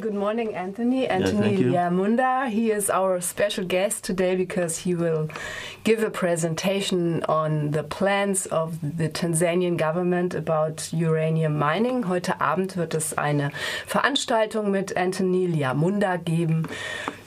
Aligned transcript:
Good 0.00 0.12
morning, 0.12 0.56
Anthony. 0.56 1.06
Anthony 1.06 1.54
you. 1.54 1.70
Liamunda. 1.70 2.50
He 2.50 2.72
is 2.72 2.90
our 2.90 3.20
special 3.20 3.64
guest 3.64 4.02
today 4.02 4.34
because 4.34 4.78
he 4.78 4.92
will 4.92 5.28
give 5.84 6.02
a 6.02 6.10
presentation 6.10 7.22
on 7.28 7.70
the 7.70 7.84
plans 7.84 8.46
of 8.46 8.80
the 8.82 9.08
Tanzanian 9.08 9.76
government 9.76 10.34
about 10.34 10.92
uranium 10.92 11.56
mining. 11.60 12.08
Heute 12.08 12.40
Abend 12.40 12.76
wird 12.76 12.94
es 12.94 13.16
eine 13.16 13.52
Veranstaltung 13.86 14.72
mit 14.72 14.96
Anthony 14.96 15.46
Liamunda 15.46 16.16
geben 16.16 16.66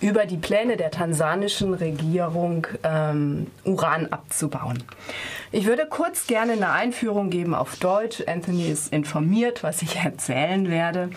über 0.02 0.25
die 0.25 0.36
Pläne 0.36 0.75
der 0.75 0.91
tansanischen 0.91 1.73
Regierung, 1.73 2.68
ähm, 2.84 3.47
Uran 3.63 4.07
abzubauen. 4.07 4.84
Ich 5.50 5.66
würde 5.66 5.86
kurz 5.86 6.27
gerne 6.27 6.54
eine 6.54 6.71
Einführung 6.71 7.30
geben 7.30 7.55
auf 7.55 7.77
Deutsch. 7.77 8.21
Anthony 8.27 8.70
ist 8.70 8.91
informiert, 8.91 9.63
was 9.63 9.81
ich 9.81 9.95
erzählen 10.04 10.70
werde. 10.70 11.09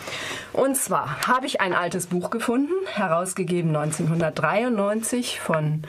Und 0.53 0.77
zwar 0.77 1.27
habe 1.27 1.46
ich 1.46 1.61
ein 1.61 1.75
altes 1.75 2.07
Buch 2.07 2.31
gefunden, 2.31 2.73
herausgegeben 2.95 3.75
1993 3.75 5.40
von 5.40 5.82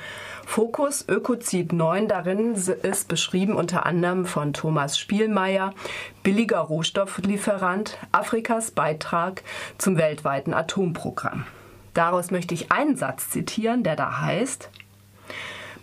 Fokus 0.44 1.06
Ökozid 1.08 1.72
9. 1.72 2.08
Darin 2.08 2.56
ist 2.56 3.08
beschrieben 3.08 3.56
unter 3.56 3.86
anderem 3.86 4.26
von 4.26 4.54
Thomas 4.54 4.98
Spielmeier, 4.98 5.76
billiger 6.24 6.60
Rohstofflieferant, 6.60 8.00
Afrikas 8.12 8.72
Beitrag 8.72 9.44
zum 9.78 9.98
weltweiten 9.98 10.56
Atomprogramm. 10.56 11.46
Daraus 11.94 12.32
möchte 12.32 12.56
ich 12.56 12.72
einen 12.72 12.96
Satz 12.96 13.30
zitieren, 13.30 13.84
der 13.84 13.96
da 13.96 14.20
heißt, 14.20 14.70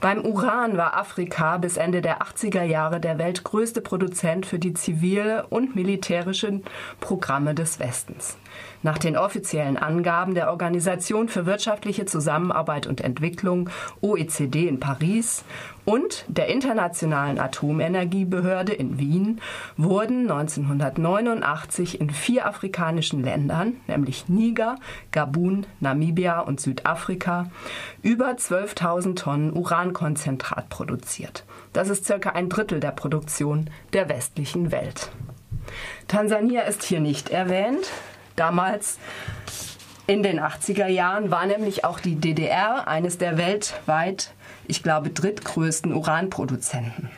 beim 0.01 0.25
Uran 0.25 0.77
war 0.77 0.97
Afrika 0.97 1.59
bis 1.59 1.77
Ende 1.77 2.01
der 2.01 2.23
80er 2.23 2.63
Jahre 2.63 3.01
der 3.01 3.19
weltgrößte 3.19 3.81
Produzent 3.81 4.47
für 4.47 4.59
die 4.59 4.75
zivile 4.75 5.47
und 5.49 5.75
militärischen 5.75 6.63
Programme 7.01 7.55
des 7.55 7.81
Westens. 7.81 8.37
Nach 8.83 8.99
den 8.99 9.17
offiziellen 9.17 9.77
Angaben 9.77 10.35
der 10.35 10.51
Organisation 10.51 11.29
für 11.29 11.47
wirtschaftliche 11.47 12.07
Zusammenarbeit 12.07 12.87
und 12.87 13.01
Entwicklung 13.01 13.71
OECD 14.01 14.69
in 14.69 14.79
Paris 14.79 15.45
und 15.85 16.27
der 16.29 16.49
Internationalen 16.49 17.41
Atomenergiebehörde 17.41 18.75
in 18.75 18.99
Wien 18.99 19.41
wurden 19.79 20.31
1989 20.31 21.99
in 22.01 22.11
vier 22.11 22.47
afrikanischen 22.47 23.25
Ländern, 23.25 23.77
nämlich 23.87 24.29
Niger, 24.29 24.77
Gabun, 25.13 25.67
Namibia 25.81 26.41
und 26.41 26.61
Südafrika, 26.61 27.51
über 28.03 28.33
12.000 28.33 29.17
Tonnen 29.17 29.53
Urankonzentrat 29.55 30.69
produziert. 30.69 31.45
Das 31.73 31.89
ist 31.89 32.05
circa 32.05 32.31
ein 32.31 32.51
Drittel 32.51 32.81
der 32.81 32.93
Produktion 32.93 33.71
der 33.95 34.09
westlichen 34.09 34.71
Welt. 34.71 35.11
Tansania 36.07 36.63
ist 36.63 36.83
hier 36.83 37.01
nicht 37.01 37.31
erwähnt. 37.31 37.91
Damals 38.39 38.99
in 40.07 40.23
den 40.23 40.39
80er 40.39 40.87
Jahren 40.87 41.33
war 41.33 41.45
nämlich 41.45 41.85
auch 41.85 41.99
die 41.99 42.15
DDR 42.15 42.87
eines 42.87 43.19
der 43.19 43.37
weltweit, 43.37 44.33
ich 44.69 44.85
glaube, 44.85 45.11
drittgrößten 45.11 45.93
Uranproduzenten. 45.93 47.11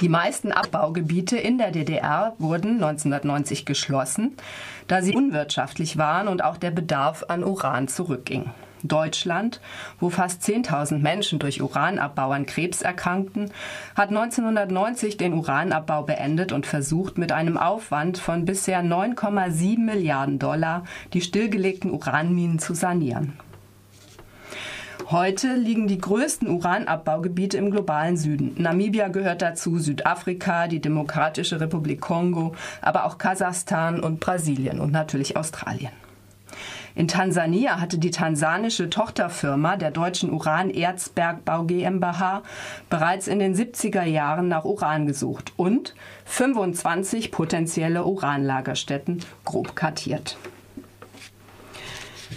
Die 0.00 0.08
meisten 0.08 0.52
Abbaugebiete 0.52 1.36
in 1.36 1.58
der 1.58 1.72
DDR 1.72 2.34
wurden 2.38 2.74
1990 2.74 3.66
geschlossen, 3.66 4.36
da 4.86 5.02
sie 5.02 5.14
unwirtschaftlich 5.14 5.98
waren 5.98 6.28
und 6.28 6.44
auch 6.44 6.56
der 6.56 6.70
Bedarf 6.70 7.24
an 7.28 7.42
Uran 7.42 7.88
zurückging. 7.88 8.50
Deutschland, 8.82 9.60
wo 9.98 10.10
fast 10.10 10.42
10.000 10.42 10.98
Menschen 10.98 11.38
durch 11.38 11.62
Uranabbau 11.62 12.30
an 12.30 12.46
Krebs 12.46 12.82
erkrankten, 12.82 13.50
hat 13.94 14.10
1990 14.10 15.16
den 15.16 15.34
Uranabbau 15.34 16.02
beendet 16.02 16.52
und 16.52 16.66
versucht, 16.66 17.18
mit 17.18 17.32
einem 17.32 17.56
Aufwand 17.56 18.18
von 18.18 18.44
bisher 18.44 18.82
9,7 18.82 19.78
Milliarden 19.78 20.38
Dollar 20.38 20.84
die 21.12 21.20
stillgelegten 21.20 21.90
Uranminen 21.90 22.58
zu 22.58 22.74
sanieren. 22.74 23.34
Heute 25.10 25.54
liegen 25.56 25.88
die 25.88 25.98
größten 25.98 26.48
Uranabbaugebiete 26.48 27.58
im 27.58 27.72
globalen 27.72 28.16
Süden. 28.16 28.54
Namibia 28.58 29.08
gehört 29.08 29.42
dazu, 29.42 29.76
Südafrika, 29.78 30.68
die 30.68 30.80
Demokratische 30.80 31.60
Republik 31.60 32.00
Kongo, 32.00 32.54
aber 32.80 33.06
auch 33.06 33.18
Kasachstan 33.18 33.98
und 33.98 34.20
Brasilien 34.20 34.78
und 34.78 34.92
natürlich 34.92 35.36
Australien. 35.36 35.90
In 37.00 37.08
Tansania 37.08 37.80
hatte 37.80 37.96
die 37.96 38.10
tansanische 38.10 38.90
Tochterfirma 38.90 39.78
der 39.78 39.90
deutschen 39.90 40.30
Uran-Erzbergbau 40.30 41.64
GmbH 41.64 42.42
bereits 42.90 43.26
in 43.26 43.38
den 43.38 43.54
70er 43.54 44.04
Jahren 44.04 44.48
nach 44.48 44.66
Uran 44.66 45.06
gesucht 45.06 45.54
und 45.56 45.94
25 46.26 47.32
potenzielle 47.32 48.04
Uranlagerstätten 48.04 49.24
grob 49.46 49.74
kartiert. 49.74 50.36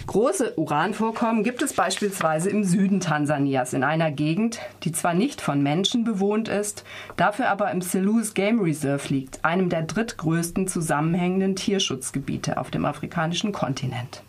Große 0.06 0.54
Uranvorkommen 0.56 1.44
gibt 1.44 1.60
es 1.60 1.74
beispielsweise 1.74 2.48
im 2.48 2.64
Süden 2.64 3.00
Tansanias 3.00 3.74
in 3.74 3.84
einer 3.84 4.10
Gegend, 4.10 4.60
die 4.82 4.92
zwar 4.92 5.12
nicht 5.12 5.42
von 5.42 5.62
Menschen 5.62 6.04
bewohnt 6.04 6.48
ist, 6.48 6.84
dafür 7.16 7.50
aber 7.50 7.70
im 7.70 7.82
Selous 7.82 8.32
Game 8.32 8.60
Reserve 8.60 9.12
liegt, 9.12 9.44
einem 9.44 9.68
der 9.68 9.82
drittgrößten 9.82 10.68
zusammenhängenden 10.68 11.54
Tierschutzgebiete 11.54 12.56
auf 12.56 12.70
dem 12.70 12.86
afrikanischen 12.86 13.52
Kontinent. 13.52 14.23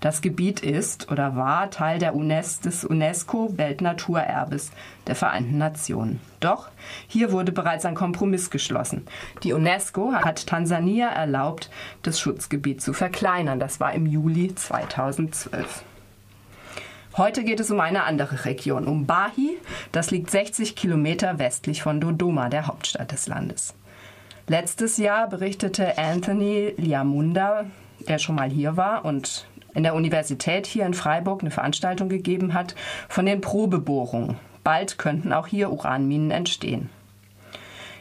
Das 0.00 0.22
Gebiet 0.22 0.60
ist 0.60 1.12
oder 1.12 1.36
war 1.36 1.70
Teil 1.70 1.98
der 1.98 2.14
UNESCO, 2.14 2.62
des 2.64 2.84
UNESCO-Weltnaturerbes 2.84 4.70
der 5.06 5.14
Vereinten 5.14 5.58
Nationen. 5.58 6.20
Doch 6.40 6.68
hier 7.06 7.32
wurde 7.32 7.52
bereits 7.52 7.84
ein 7.84 7.94
Kompromiss 7.94 8.48
geschlossen. 8.48 9.06
Die 9.42 9.52
UNESCO 9.52 10.12
hat 10.14 10.46
Tansania 10.46 11.08
erlaubt, 11.10 11.70
das 12.02 12.18
Schutzgebiet 12.18 12.80
zu 12.80 12.94
verkleinern. 12.94 13.60
Das 13.60 13.78
war 13.78 13.92
im 13.92 14.06
Juli 14.06 14.54
2012. 14.54 15.84
Heute 17.18 17.44
geht 17.44 17.60
es 17.60 17.70
um 17.70 17.80
eine 17.80 18.04
andere 18.04 18.46
Region, 18.46 18.86
um 18.86 19.04
Bahi. 19.04 19.58
Das 19.92 20.10
liegt 20.10 20.30
60 20.30 20.76
Kilometer 20.76 21.38
westlich 21.38 21.82
von 21.82 22.00
Dodoma, 22.00 22.48
der 22.48 22.66
Hauptstadt 22.68 23.12
des 23.12 23.26
Landes. 23.26 23.74
Letztes 24.46 24.96
Jahr 24.96 25.28
berichtete 25.28 25.98
Anthony 25.98 26.72
Liamunda, 26.78 27.66
der 28.08 28.18
schon 28.18 28.36
mal 28.36 28.48
hier 28.48 28.76
war 28.76 29.04
und 29.04 29.46
in 29.74 29.82
der 29.82 29.94
Universität 29.94 30.66
hier 30.66 30.86
in 30.86 30.94
Freiburg 30.94 31.42
eine 31.42 31.50
Veranstaltung 31.50 32.08
gegeben 32.08 32.54
hat 32.54 32.74
von 33.08 33.26
den 33.26 33.40
Probebohrungen. 33.40 34.36
Bald 34.64 34.98
könnten 34.98 35.32
auch 35.32 35.46
hier 35.46 35.70
Uranminen 35.70 36.30
entstehen. 36.30 36.90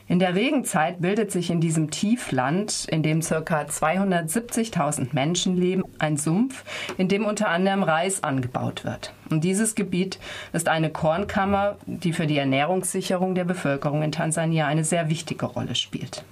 In 0.10 0.18
der 0.18 0.34
Regenzeit 0.34 1.02
bildet 1.02 1.32
sich 1.32 1.52
in 1.52 1.62
diesem 1.62 1.92
Tiefland, 1.92 2.88
in 2.90 3.04
dem 3.04 3.22
ca. 3.22 3.62
270.000 3.62 5.10
Menschen 5.14 5.56
leben, 5.56 5.84
ein 6.00 6.18
Sumpf, 6.18 6.64
in 6.98 7.08
dem 7.08 7.26
unter 7.26 7.50
anderem 7.50 7.84
Reis 7.84 8.24
angebaut 8.24 8.84
wird. 8.86 9.14
Und 9.30 9.44
dieses 9.44 9.76
Gebiet 9.76 10.18
ist 10.52 10.68
eine 10.68 10.90
Kornkammer, 10.90 11.78
die 11.86 12.12
für 12.12 12.26
die 12.26 12.40
Ernährungssicherung 12.40 13.36
der 13.36 13.44
Bevölkerung 13.44 14.02
in 14.02 14.12
Tansania 14.12 14.66
eine 14.66 14.84
sehr 14.84 15.10
wichtige 15.10 15.46
Rolle 15.46 15.76
spielt. 15.76 16.24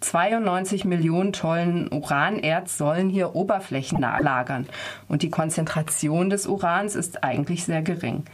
92 0.00 0.84
Millionen 0.84 1.32
Tonnen 1.32 1.92
Uranerz 1.92 2.78
sollen 2.78 3.08
hier 3.08 3.34
Oberflächen 3.34 4.00
lagern. 4.00 4.66
Und 5.08 5.22
die 5.22 5.30
Konzentration 5.30 6.30
des 6.30 6.46
Urans 6.46 6.94
ist 6.94 7.24
eigentlich 7.24 7.64
sehr 7.64 7.82
gering. 7.82 8.24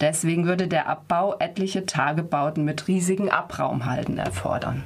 Deswegen 0.00 0.46
würde 0.46 0.68
der 0.68 0.88
Abbau 0.88 1.36
etliche 1.38 1.86
Tagebauten 1.86 2.64
mit 2.64 2.88
riesigen 2.88 3.30
Abraumhalden 3.30 4.18
erfordern. 4.18 4.82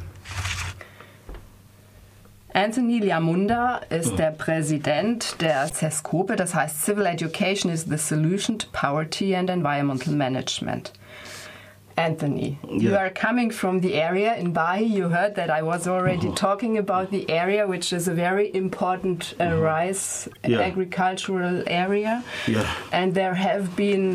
Anthony 2.52 3.00
Liamunda 3.00 3.82
ist 3.90 4.18
der 4.18 4.30
Präsident 4.30 5.42
der 5.42 5.66
CESCOPE, 5.66 6.36
das 6.36 6.54
heißt 6.54 6.86
Civil 6.86 7.04
Education 7.04 7.70
is 7.70 7.84
the 7.84 7.98
Solution 7.98 8.58
to 8.58 8.66
Poverty 8.72 9.36
and 9.36 9.50
Environmental 9.50 10.14
Management. 10.14 10.92
Anthony, 11.96 12.58
yeah. 12.68 12.78
you 12.78 12.96
are 12.96 13.10
coming 13.10 13.50
from 13.50 13.80
the 13.80 13.94
area 13.94 14.36
in 14.36 14.52
Bahi. 14.52 14.84
You 14.84 15.08
heard 15.08 15.34
that 15.36 15.50
I 15.50 15.62
was 15.62 15.88
already 15.88 16.28
uh 16.28 16.32
-huh. 16.32 16.36
talking 16.36 16.78
about 16.78 17.10
the 17.10 17.24
area, 17.28 17.66
which 17.66 17.92
is 17.92 18.08
a 18.08 18.14
very 18.14 18.46
important 18.54 19.34
uh, 19.40 19.46
uh 19.46 19.52
-huh. 19.52 19.64
rice 19.72 20.30
yeah. 20.44 20.66
agricultural 20.66 21.62
area. 21.66 22.22
Yeah. 22.46 22.66
And 22.92 23.14
there 23.14 23.34
have 23.34 23.64
been 23.76 24.06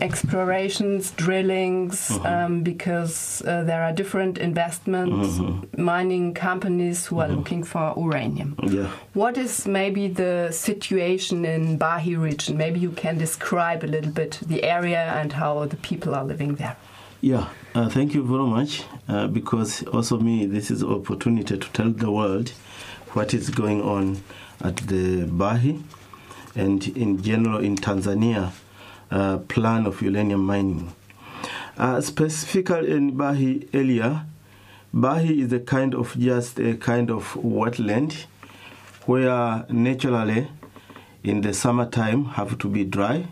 explorations, 0.00 1.12
drillings, 1.16 2.10
-huh. 2.10 2.46
um, 2.46 2.62
because 2.62 3.44
uh, 3.44 3.64
there 3.68 3.82
are 3.86 3.92
different 3.92 4.38
investments, 4.38 5.40
mining 5.76 6.38
companies 6.50 7.08
who 7.08 7.20
are 7.22 7.32
looking 7.32 7.64
for 7.66 7.94
uranium. 7.96 8.54
Yeah. 8.62 8.86
What 9.14 9.36
is 9.36 9.66
maybe 9.66 10.04
the 10.22 10.48
situation 10.50 11.44
in 11.44 11.78
Bahi 11.78 12.16
region? 12.16 12.56
Maybe 12.56 12.78
you 12.78 12.92
can 12.92 13.18
describe 13.18 13.86
a 13.86 13.90
little 13.96 14.12
bit 14.12 14.40
the 14.48 14.60
area 14.78 15.02
and 15.20 15.32
how 15.32 15.66
the 15.68 15.76
people 15.76 16.14
are 16.14 16.26
living 16.26 16.56
there. 16.56 16.76
Yeah, 17.24 17.50
uh, 17.72 17.88
thank 17.88 18.14
you 18.14 18.24
very 18.24 18.46
much 18.46 18.82
uh, 19.06 19.28
because 19.28 19.84
also 19.84 20.18
me 20.18 20.44
this 20.44 20.72
is 20.72 20.82
opportunity 20.82 21.56
to 21.56 21.68
tell 21.68 21.90
the 21.90 22.10
world 22.10 22.48
what 23.12 23.32
is 23.32 23.48
going 23.50 23.80
on 23.80 24.24
at 24.60 24.78
the 24.78 25.26
Bahi 25.26 25.80
and 26.56 26.84
in 26.96 27.22
general 27.22 27.58
in 27.64 27.76
Tanzania 27.76 28.50
uh, 29.12 29.38
plan 29.38 29.86
of 29.86 30.02
uranium 30.02 30.44
mining. 30.44 30.92
Uh, 31.78 32.00
specifically 32.00 32.90
in 32.90 33.12
Bahi 33.16 33.68
area, 33.72 34.26
Bahi 34.92 35.42
is 35.42 35.52
a 35.52 35.60
kind 35.60 35.94
of 35.94 36.18
just 36.18 36.58
a 36.58 36.74
kind 36.74 37.08
of 37.08 37.34
wetland 37.34 38.24
where 39.06 39.64
naturally 39.70 40.48
in 41.22 41.42
the 41.42 41.54
summertime 41.54 42.24
have 42.34 42.58
to 42.58 42.68
be 42.68 42.82
dry 42.82 43.28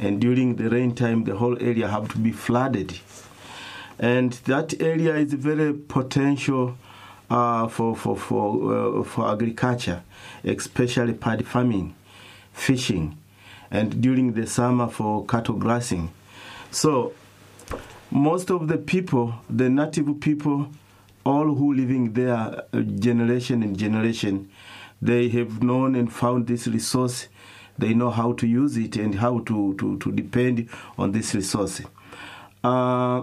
and 0.00 0.20
during 0.20 0.56
the 0.56 0.68
rain 0.70 0.94
time 0.94 1.24
the 1.24 1.36
whole 1.36 1.56
area 1.62 1.86
have 1.86 2.08
to 2.08 2.18
be 2.18 2.32
flooded. 2.32 2.98
And 3.98 4.32
that 4.46 4.80
area 4.80 5.14
is 5.16 5.34
very 5.34 5.74
potential 5.74 6.76
uh, 7.28 7.68
for 7.68 7.94
for 7.94 8.16
for 8.16 9.00
uh, 9.00 9.04
for 9.04 9.28
agriculture 9.30 10.02
especially 10.42 11.12
paddy 11.12 11.44
farming 11.44 11.94
fishing 12.52 13.16
and 13.70 14.00
during 14.02 14.32
the 14.32 14.46
summer 14.46 14.88
for 14.88 15.24
cattle 15.26 15.54
grazing. 15.54 16.10
So 16.70 17.12
most 18.10 18.50
of 18.50 18.68
the 18.68 18.78
people 18.78 19.34
the 19.48 19.68
native 19.68 20.18
people 20.20 20.68
all 21.24 21.54
who 21.54 21.74
living 21.74 22.14
there 22.14 22.64
uh, 22.72 22.80
generation 22.80 23.62
and 23.62 23.78
generation 23.78 24.50
they 25.02 25.28
have 25.28 25.62
known 25.62 25.94
and 25.94 26.12
found 26.12 26.46
this 26.46 26.66
resource 26.66 27.28
they 27.78 27.94
know 27.94 28.10
how 28.10 28.32
to 28.34 28.46
use 28.46 28.76
it 28.76 28.96
and 28.96 29.16
how 29.16 29.40
to, 29.40 29.74
to, 29.74 29.98
to 29.98 30.12
depend 30.12 30.68
on 30.98 31.12
this 31.12 31.34
resource. 31.34 31.80
Uh, 32.62 33.22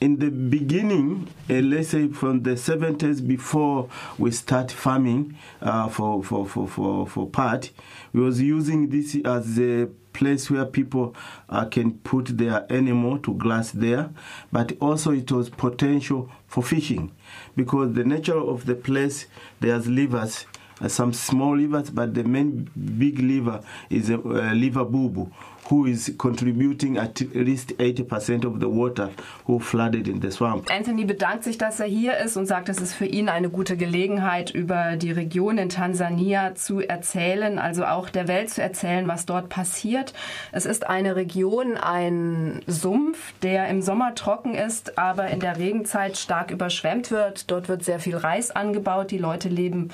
in 0.00 0.16
the 0.16 0.30
beginning, 0.30 1.28
uh, 1.48 1.54
let's 1.54 1.90
say 1.90 2.08
from 2.08 2.42
the 2.42 2.52
70s 2.52 3.24
before 3.24 3.88
we 4.18 4.32
start 4.32 4.72
farming 4.72 5.38
uh, 5.60 5.88
for, 5.88 6.24
for, 6.24 6.44
for, 6.44 6.66
for, 6.66 7.06
for 7.06 7.28
part, 7.28 7.70
we 8.12 8.20
was 8.20 8.40
using 8.40 8.88
this 8.88 9.16
as 9.24 9.60
a 9.60 9.86
place 10.12 10.50
where 10.50 10.64
people 10.64 11.14
uh, 11.48 11.66
can 11.66 11.92
put 11.98 12.36
their 12.36 12.66
animal 12.72 13.18
to 13.18 13.34
grass 13.34 13.70
there, 13.70 14.10
but 14.50 14.72
also 14.80 15.12
it 15.12 15.30
was 15.30 15.48
potential 15.48 16.28
for 16.48 16.62
fishing 16.62 17.12
because 17.56 17.94
the 17.94 18.04
nature 18.04 18.36
of 18.38 18.66
the 18.66 18.74
place, 18.74 19.26
there's 19.60 19.86
rivers 19.88 20.46
some 20.88 21.12
small 21.12 21.56
rivers, 21.56 21.90
but 21.90 22.14
the 22.14 22.24
main 22.24 22.70
big 22.74 23.18
river 23.18 23.60
is 23.90 24.10
a 24.10 24.18
uh, 24.18 24.54
river 24.54 24.84
Bubu, 24.84 25.30
who 25.68 25.86
is 25.86 26.14
contributing 26.18 26.98
at 26.98 27.20
least 27.34 27.68
80% 27.78 28.44
of 28.44 28.60
the 28.60 28.68
water 28.68 29.10
who 29.46 29.58
flooded 29.58 30.08
in 30.08 30.20
the 30.20 30.30
swamp. 30.30 30.70
Anthony 30.70 31.04
bedankt 31.04 31.44
sich, 31.44 31.56
dass 31.56 31.80
er 31.80 31.86
hier 31.86 32.18
ist 32.18 32.36
und 32.36 32.46
sagt, 32.46 32.68
es 32.68 32.80
ist 32.80 32.94
für 32.94 33.06
ihn 33.06 33.28
eine 33.28 33.48
gute 33.48 33.76
Gelegenheit, 33.76 34.50
über 34.50 34.96
die 34.96 35.12
Region 35.12 35.58
in 35.58 35.68
Tansania 35.68 36.54
zu 36.54 36.80
erzählen, 36.80 37.58
also 37.58 37.84
auch 37.84 38.10
der 38.10 38.28
Welt 38.28 38.50
zu 38.50 38.62
erzählen, 38.62 39.06
was 39.08 39.24
dort 39.24 39.48
passiert. 39.48 40.12
Es 40.50 40.66
ist 40.66 40.88
eine 40.88 41.16
Region, 41.16 41.76
ein 41.76 42.60
Sumpf, 42.66 43.32
der 43.42 43.68
im 43.68 43.82
Sommer 43.82 44.14
trocken 44.14 44.54
ist, 44.54 44.98
aber 44.98 45.28
in 45.28 45.40
der 45.40 45.58
Regenzeit 45.58 46.18
stark 46.18 46.50
überschwemmt 46.50 47.10
wird. 47.10 47.50
Dort 47.50 47.68
wird 47.68 47.84
sehr 47.84 48.00
viel 48.00 48.16
Reis 48.16 48.50
angebaut. 48.50 49.10
Die 49.10 49.18
Leute 49.18 49.48
leben 49.48 49.90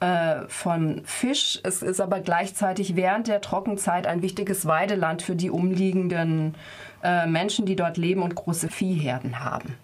äh, 0.00 0.42
von 0.48 1.02
Fisch. 1.04 1.60
Es 1.62 1.82
ist 1.82 2.00
aber 2.00 2.20
gleichzeitig 2.20 2.96
während 2.96 3.28
der 3.28 3.40
Trockenzeit 3.40 4.06
ein 4.06 4.22
wichtiges 4.22 4.66
Weideland 4.66 5.22
für 5.22 5.36
die 5.36 5.50
umliegenden 5.50 6.54
äh, 7.02 7.26
Menschen, 7.26 7.66
die 7.66 7.76
dort 7.76 7.96
leben 7.96 8.22
und 8.22 8.34
große 8.34 8.68
Viehherden 8.68 9.44
haben. 9.44 9.74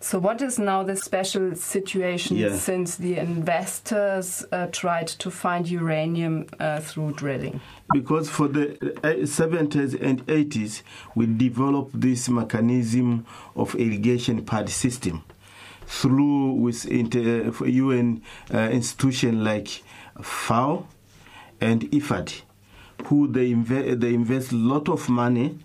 So, 0.00 0.20
what 0.20 0.42
is 0.42 0.58
now 0.58 0.82
the 0.82 0.96
special 0.96 1.54
situation 1.54 2.36
yeah. 2.36 2.52
since 2.56 2.96
the 2.96 3.18
investors 3.18 4.44
uh, 4.50 4.66
tried 4.72 5.06
to 5.06 5.30
find 5.30 5.68
uranium 5.68 6.46
uh, 6.58 6.80
through 6.80 7.12
drilling? 7.12 7.60
Because 7.92 8.28
for 8.28 8.48
the 8.48 8.76
70s 9.04 9.94
uh, 9.94 10.04
and 10.04 10.26
80s, 10.26 10.82
we 11.14 11.26
developed 11.26 12.00
this 12.00 12.28
mechanism 12.28 13.24
of 13.54 13.76
irrigation 13.76 14.44
pad 14.44 14.68
system 14.70 15.22
through 15.92 16.52
with 16.54 16.86
inter, 16.86 17.52
UN 17.66 18.22
uh, 18.52 18.58
institution 18.70 19.44
like 19.44 19.82
FAO 20.22 20.86
and 21.60 21.82
IFAD, 21.90 22.42
who 23.06 23.28
they, 23.28 23.52
they 23.52 24.14
invest 24.14 24.52
a 24.52 24.56
lot 24.56 24.88
of 24.88 25.08
money 25.10 25.58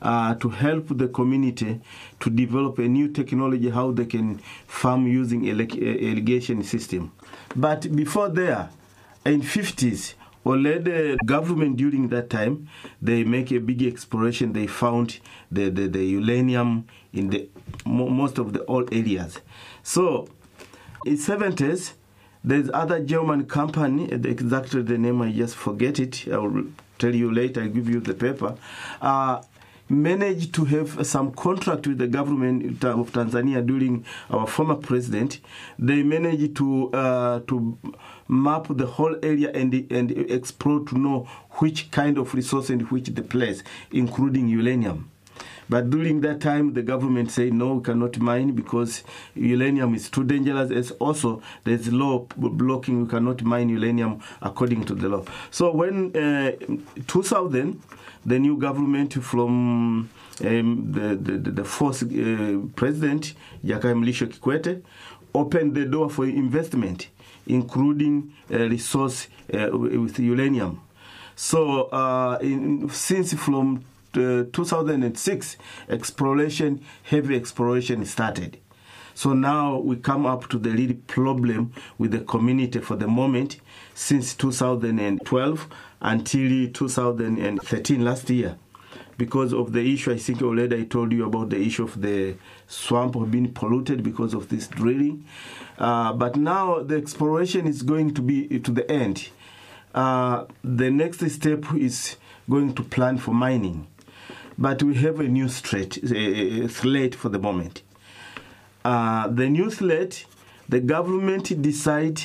uh, 0.00 0.34
to 0.36 0.48
help 0.48 0.86
the 0.96 1.08
community 1.08 1.80
to 2.20 2.30
develop 2.30 2.78
a 2.78 2.88
new 2.88 3.08
technology 3.08 3.68
how 3.70 3.90
they 3.90 4.06
can 4.06 4.38
farm 4.66 5.06
using 5.06 5.44
irrigation 5.46 6.62
system. 6.62 7.12
But 7.54 7.94
before 7.94 8.30
there, 8.30 8.70
in 9.26 9.42
50s, 9.42 10.14
already 10.46 11.16
government 11.24 11.76
during 11.76 12.08
that 12.08 12.28
time 12.30 12.68
they 13.00 13.24
make 13.24 13.50
a 13.50 13.58
big 13.58 13.82
exploration 13.82 14.52
they 14.52 14.66
found 14.66 15.18
the, 15.50 15.70
the, 15.70 15.86
the 15.88 16.04
uranium 16.04 16.86
in 17.12 17.30
the 17.30 17.48
most 17.86 18.38
of 18.38 18.52
the 18.52 18.64
old 18.66 18.92
areas 18.92 19.40
so 19.84 20.26
in 21.06 21.14
70s 21.16 21.92
there's 22.42 22.68
other 22.74 22.98
german 22.98 23.44
company 23.46 24.10
exactly 24.10 24.82
the 24.82 24.98
name 24.98 25.22
i 25.22 25.30
just 25.30 25.54
forget 25.54 26.00
it 26.00 26.26
i 26.32 26.36
will 26.38 26.64
tell 26.98 27.14
you 27.14 27.30
later 27.32 27.62
i'll 27.62 27.68
give 27.68 27.88
you 27.88 28.00
the 28.00 28.14
paper 28.14 28.56
uh, 29.00 29.40
managed 29.88 30.54
to 30.54 30.64
have 30.64 31.06
some 31.06 31.30
contract 31.32 31.86
with 31.86 31.98
the 31.98 32.06
government 32.06 32.82
of 32.84 33.12
Tanzania 33.12 33.64
during 33.64 34.04
our 34.30 34.46
former 34.46 34.76
president. 34.76 35.40
They 35.78 36.02
managed 36.02 36.56
to 36.56 36.90
uh, 36.92 37.40
to 37.48 37.78
map 38.28 38.66
the 38.70 38.86
whole 38.86 39.16
area 39.22 39.50
and 39.52 39.74
and 39.92 40.10
explore 40.10 40.80
to 40.86 40.98
know 40.98 41.28
which 41.58 41.90
kind 41.90 42.18
of 42.18 42.34
resource 42.34 42.70
and 42.70 42.90
which 42.90 43.08
the 43.08 43.22
place, 43.22 43.62
including 43.92 44.48
uranium. 44.48 45.10
But 45.68 45.90
during 45.90 46.20
that 46.22 46.40
time, 46.40 46.74
the 46.74 46.82
government 46.82 47.30
said 47.30 47.52
no, 47.52 47.74
we 47.74 47.82
cannot 47.84 48.18
mine 48.18 48.52
because 48.52 49.02
uranium 49.34 49.94
is 49.94 50.08
too 50.10 50.24
dangerous. 50.24 50.70
As 50.70 50.90
also, 50.92 51.42
there's 51.64 51.92
law 51.92 52.26
blocking 52.36 53.02
we 53.02 53.08
cannot 53.08 53.42
mine 53.42 53.68
uranium 53.68 54.20
according 54.42 54.84
to 54.86 54.94
the 54.94 55.08
law. 55.08 55.24
So 55.50 55.72
when 55.72 56.14
uh, 56.16 56.52
2000, 57.06 57.80
the 58.26 58.38
new 58.38 58.56
government 58.56 59.14
from 59.22 60.10
um, 60.44 60.92
the, 60.92 61.14
the, 61.16 61.50
the 61.50 61.64
fourth 61.64 62.02
uh, 62.02 62.66
president, 62.74 63.34
Jakaya 63.64 63.94
Mrisho 63.94 64.26
Kikwete, 64.28 64.82
opened 65.34 65.74
the 65.74 65.84
door 65.84 66.08
for 66.08 66.24
investment, 66.26 67.08
including 67.46 68.32
uh, 68.52 68.58
resource 68.68 69.28
uh, 69.52 69.68
with 69.72 70.18
uranium. 70.18 70.80
So 71.36 71.84
uh, 71.84 72.38
in, 72.40 72.88
since 72.90 73.34
from 73.34 73.84
uh, 74.16 74.44
2006, 74.52 75.56
exploration, 75.88 76.80
heavy 77.04 77.36
exploration 77.36 78.04
started. 78.04 78.58
So 79.14 79.32
now 79.32 79.78
we 79.78 79.96
come 79.96 80.26
up 80.26 80.48
to 80.48 80.58
the 80.58 80.70
real 80.70 80.94
problem 81.06 81.72
with 81.98 82.10
the 82.10 82.20
community 82.20 82.80
for 82.80 82.96
the 82.96 83.06
moment 83.06 83.60
since 83.94 84.34
2012 84.34 85.68
until 86.00 86.72
2013 86.72 88.04
last 88.04 88.28
year. 88.28 88.58
Because 89.16 89.54
of 89.54 89.72
the 89.72 89.92
issue, 89.94 90.12
I 90.12 90.18
think 90.18 90.42
already 90.42 90.80
I 90.80 90.84
told 90.84 91.12
you 91.12 91.24
about 91.24 91.50
the 91.50 91.60
issue 91.60 91.84
of 91.84 92.00
the 92.00 92.34
swamp 92.66 93.14
being 93.30 93.52
polluted 93.52 94.02
because 94.02 94.34
of 94.34 94.48
this 94.48 94.66
drilling. 94.66 95.24
Uh, 95.78 96.12
but 96.12 96.34
now 96.34 96.80
the 96.82 96.96
exploration 96.96 97.68
is 97.68 97.82
going 97.82 98.14
to 98.14 98.22
be 98.22 98.58
to 98.58 98.70
the 98.72 98.90
end. 98.90 99.28
Uh, 99.94 100.46
the 100.64 100.90
next 100.90 101.24
step 101.30 101.72
is 101.74 102.16
going 102.50 102.74
to 102.74 102.82
plan 102.82 103.16
for 103.16 103.32
mining. 103.32 103.86
But 104.56 104.82
we 104.82 104.94
have 104.94 105.20
a 105.20 105.28
new 105.28 105.46
a 105.46 106.68
slate 106.68 107.14
for 107.14 107.28
the 107.28 107.38
moment. 107.38 107.82
Uh, 108.84 109.28
the 109.28 109.48
new 109.48 109.70
slate, 109.70 110.26
the 110.68 110.80
government 110.80 111.60
decide 111.62 112.20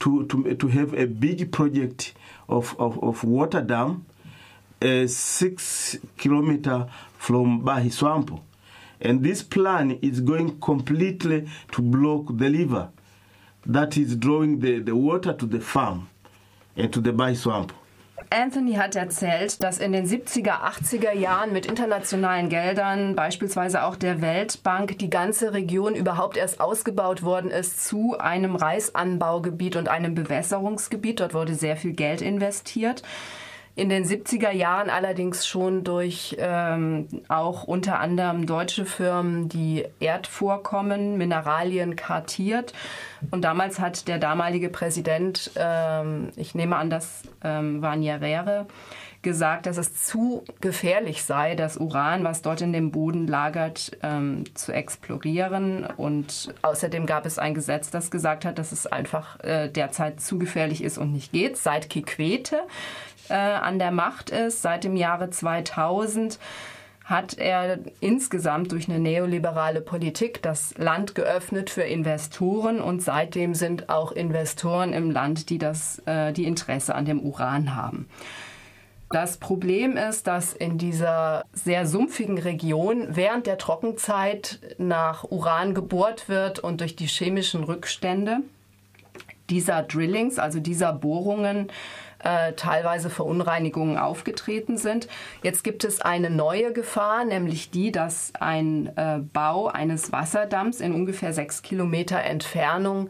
to, 0.00 0.26
to, 0.26 0.54
to 0.54 0.68
have 0.68 0.94
a 0.94 1.06
big 1.06 1.52
project 1.52 2.14
of, 2.48 2.74
of, 2.78 3.02
of 3.02 3.24
water 3.24 3.62
dam 3.62 4.04
six 5.06 5.96
kilometer 6.18 6.86
from 7.16 7.60
Bahi 7.64 7.90
Swamp. 7.90 8.40
And 9.00 9.22
this 9.22 9.42
plan 9.42 9.92
is 10.02 10.20
going 10.20 10.60
completely 10.60 11.48
to 11.72 11.82
block 11.82 12.26
the 12.36 12.50
river 12.50 12.90
that 13.64 13.96
is 13.96 14.16
drawing 14.16 14.58
the, 14.58 14.80
the 14.80 14.96
water 14.96 15.32
to 15.32 15.46
the 15.46 15.60
farm 15.60 16.08
and 16.76 16.92
to 16.92 17.00
the 17.00 17.12
Bahi. 17.12 17.72
Anthony 18.32 18.76
hat 18.76 18.96
erzählt, 18.96 19.62
dass 19.62 19.78
in 19.78 19.92
den 19.92 20.06
70er, 20.06 20.62
80er 20.62 21.12
Jahren 21.12 21.52
mit 21.52 21.66
internationalen 21.66 22.48
Geldern, 22.48 23.14
beispielsweise 23.14 23.84
auch 23.84 23.94
der 23.94 24.22
Weltbank, 24.22 24.96
die 24.96 25.10
ganze 25.10 25.52
Region 25.52 25.94
überhaupt 25.94 26.38
erst 26.38 26.58
ausgebaut 26.58 27.22
worden 27.22 27.50
ist 27.50 27.84
zu 27.84 28.18
einem 28.18 28.56
Reisanbaugebiet 28.56 29.76
und 29.76 29.88
einem 29.88 30.14
Bewässerungsgebiet. 30.14 31.20
Dort 31.20 31.34
wurde 31.34 31.54
sehr 31.54 31.76
viel 31.76 31.92
Geld 31.92 32.22
investiert. 32.22 33.02
In 33.74 33.88
den 33.88 34.04
70er 34.04 34.50
Jahren 34.50 34.90
allerdings 34.90 35.46
schon 35.46 35.82
durch 35.82 36.36
ähm, 36.38 37.08
auch 37.28 37.64
unter 37.64 38.00
anderem 38.00 38.44
deutsche 38.44 38.84
Firmen, 38.84 39.48
die 39.48 39.86
Erdvorkommen, 39.98 41.16
Mineralien 41.16 41.96
kartiert. 41.96 42.74
Und 43.30 43.42
damals 43.42 43.78
hat 43.78 44.08
der 44.08 44.18
damalige 44.18 44.68
Präsident, 44.68 45.52
ähm, 45.56 46.32
ich 46.36 46.54
nehme 46.54 46.76
an, 46.76 46.90
das 46.90 47.22
ähm, 47.42 47.80
war 47.80 47.96
Nyerere, 47.96 48.66
gesagt, 49.22 49.66
dass 49.66 49.78
es 49.78 50.04
zu 50.04 50.44
gefährlich 50.60 51.22
sei, 51.22 51.54
das 51.54 51.76
Uran, 51.76 52.24
was 52.24 52.42
dort 52.42 52.60
in 52.60 52.72
dem 52.72 52.90
Boden 52.90 53.26
lagert, 53.26 53.96
ähm, 54.02 54.44
zu 54.54 54.72
explorieren. 54.72 55.86
Und 55.96 56.52
außerdem 56.62 57.06
gab 57.06 57.24
es 57.24 57.38
ein 57.38 57.54
Gesetz, 57.54 57.90
das 57.90 58.10
gesagt 58.10 58.44
hat, 58.44 58.58
dass 58.58 58.72
es 58.72 58.86
einfach 58.86 59.40
äh, 59.40 59.68
derzeit 59.68 60.20
zu 60.20 60.38
gefährlich 60.38 60.82
ist 60.82 60.98
und 60.98 61.12
nicht 61.12 61.32
geht. 61.32 61.56
Seit 61.56 61.88
Kikwete 61.88 62.62
äh, 63.28 63.34
an 63.34 63.78
der 63.78 63.90
Macht 63.90 64.30
ist, 64.30 64.62
seit 64.62 64.84
dem 64.84 64.96
Jahre 64.96 65.30
2000, 65.30 66.38
hat 67.04 67.36
er 67.36 67.78
insgesamt 68.00 68.72
durch 68.72 68.88
eine 68.88 68.98
neoliberale 68.98 69.80
Politik 69.80 70.40
das 70.42 70.76
Land 70.78 71.14
geöffnet 71.14 71.68
für 71.68 71.82
Investoren 71.82 72.80
und 72.80 73.02
seitdem 73.02 73.54
sind 73.54 73.88
auch 73.88 74.12
Investoren 74.12 74.92
im 74.92 75.10
Land, 75.10 75.50
die 75.50 75.58
das, 75.58 76.00
äh, 76.06 76.32
die 76.32 76.44
Interesse 76.44 76.94
an 76.94 77.04
dem 77.04 77.20
Uran 77.20 77.74
haben. 77.74 78.08
Das 79.10 79.36
Problem 79.36 79.98
ist, 79.98 80.26
dass 80.26 80.54
in 80.54 80.78
dieser 80.78 81.44
sehr 81.52 81.86
sumpfigen 81.86 82.38
Region 82.38 83.08
während 83.10 83.46
der 83.46 83.58
Trockenzeit 83.58 84.58
nach 84.78 85.24
Uran 85.24 85.74
gebohrt 85.74 86.30
wird 86.30 86.60
und 86.60 86.80
durch 86.80 86.96
die 86.96 87.06
chemischen 87.06 87.62
Rückstände 87.62 88.38
dieser 89.50 89.82
Drillings, 89.82 90.38
also 90.38 90.60
dieser 90.60 90.94
Bohrungen, 90.94 91.68
äh, 92.22 92.52
teilweise 92.54 93.10
Verunreinigungen 93.10 93.98
aufgetreten 93.98 94.76
sind. 94.76 95.08
Jetzt 95.42 95.64
gibt 95.64 95.84
es 95.84 96.00
eine 96.00 96.30
neue 96.30 96.72
Gefahr, 96.72 97.24
nämlich 97.24 97.70
die, 97.70 97.92
dass 97.92 98.32
ein 98.38 98.90
äh, 98.96 99.20
Bau 99.32 99.68
eines 99.68 100.12
Wasserdamms 100.12 100.80
in 100.80 100.94
ungefähr 100.94 101.32
sechs 101.32 101.62
Kilometer 101.62 102.22
Entfernung 102.22 103.08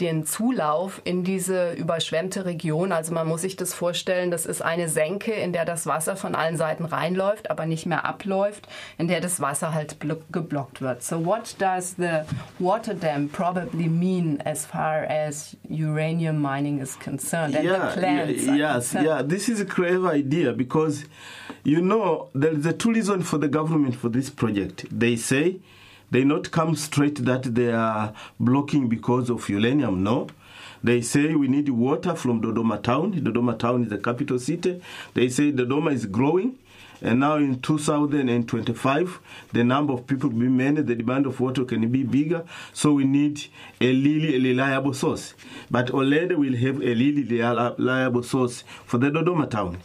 den 0.00 0.24
Zulauf 0.24 1.02
in 1.04 1.22
diese 1.22 1.74
überschwemmte 1.74 2.46
Region. 2.46 2.92
Also 2.92 3.12
man 3.12 3.28
muss 3.28 3.42
sich 3.42 3.56
das 3.56 3.74
vorstellen, 3.74 4.30
das 4.30 4.46
ist 4.46 4.62
eine 4.62 4.88
Senke, 4.88 5.32
in 5.32 5.52
der 5.52 5.64
das 5.64 5.86
Wasser 5.86 6.16
von 6.16 6.34
allen 6.34 6.56
Seiten 6.56 6.84
reinläuft, 6.84 7.50
aber 7.50 7.66
nicht 7.66 7.84
mehr 7.86 8.06
abläuft, 8.06 8.66
in 8.96 9.08
der 9.08 9.20
das 9.20 9.40
Wasser 9.40 9.74
halt 9.74 9.98
geblockt 10.00 10.80
wird. 10.80 11.02
So 11.02 11.24
what 11.24 11.54
does 11.58 11.94
the 11.96 12.22
water 12.58 12.94
dam 12.94 13.28
probably 13.28 13.88
mean 13.88 14.40
as 14.44 14.64
far 14.64 15.04
as 15.08 15.56
uranium 15.68 16.40
mining 16.40 16.80
is 16.80 16.98
concerned 16.98 17.54
and 17.54 17.64
yeah, 17.64 17.90
the 17.90 18.00
plans? 18.00 18.46
Yeah, 18.46 18.74
yes, 18.74 18.94
yeah, 18.94 19.22
this 19.22 19.48
is 19.48 19.60
a 19.60 19.66
clever 19.66 20.10
idea 20.10 20.52
because 20.52 21.04
you 21.64 21.80
know 21.82 22.30
there 22.34 22.52
is 22.52 22.64
a 22.64 22.72
two 22.72 22.92
reason 22.92 23.22
for 23.22 23.38
the 23.38 23.48
government 23.48 23.94
for 23.96 24.08
this 24.08 24.30
project. 24.30 24.86
They 24.90 25.16
say 25.16 25.60
they 26.12 26.24
not 26.24 26.50
come 26.50 26.76
straight 26.76 27.24
that 27.24 27.42
they 27.54 27.72
are 27.72 28.12
blocking 28.38 28.86
because 28.86 29.30
of 29.30 29.48
uranium. 29.48 30.02
No. 30.02 30.28
They 30.84 31.00
say 31.00 31.34
we 31.34 31.48
need 31.48 31.70
water 31.70 32.14
from 32.14 32.42
Dodoma 32.42 32.82
town. 32.82 33.14
Dodoma 33.14 33.58
town 33.58 33.84
is 33.84 33.88
the 33.88 33.96
capital 33.96 34.38
city. 34.38 34.82
They 35.14 35.30
say 35.30 35.52
Dodoma 35.52 35.90
is 35.94 36.04
growing. 36.04 36.58
And 37.00 37.20
now 37.20 37.36
in 37.36 37.60
2025, 37.60 39.20
the 39.54 39.64
number 39.64 39.94
of 39.94 40.06
people 40.06 40.28
will 40.28 40.38
be 40.38 40.48
many, 40.48 40.82
the 40.82 40.94
demand 40.94 41.24
of 41.24 41.40
water 41.40 41.64
can 41.64 41.90
be 41.90 42.02
bigger. 42.02 42.44
So 42.74 42.92
we 42.92 43.04
need 43.04 43.46
a 43.80 43.86
really 43.86 44.38
reliable 44.38 44.92
source. 44.92 45.32
But 45.70 45.90
already 45.90 46.34
we'll 46.34 46.58
have 46.58 46.76
a 46.76 46.94
really 46.94 47.24
reliable 47.24 48.22
source 48.22 48.64
for 48.84 48.98
the 48.98 49.10
Dodoma 49.10 49.48
town. 49.48 49.78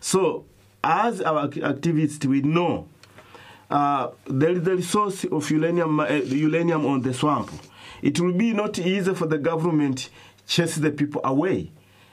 So 0.00 0.44
as 0.84 1.20
our 1.20 1.48
activists, 1.48 2.24
we 2.24 2.40
know 2.40 2.86
uh, 3.72 4.10
there 4.26 4.50
is 4.50 4.62
the 4.62 4.76
resource 4.76 5.24
of 5.24 5.50
uranium, 5.50 5.98
uh, 5.98 6.06
uranium 6.06 6.84
on 6.84 7.00
the 7.00 7.14
swamp. 7.14 7.50
It 8.02 8.20
will 8.20 8.34
be 8.34 8.52
not 8.52 8.78
easy 8.78 9.14
for 9.14 9.26
the 9.26 9.38
government 9.38 10.10
chase 10.46 10.76
the 10.76 10.90
people 10.90 11.22
away 11.24 11.72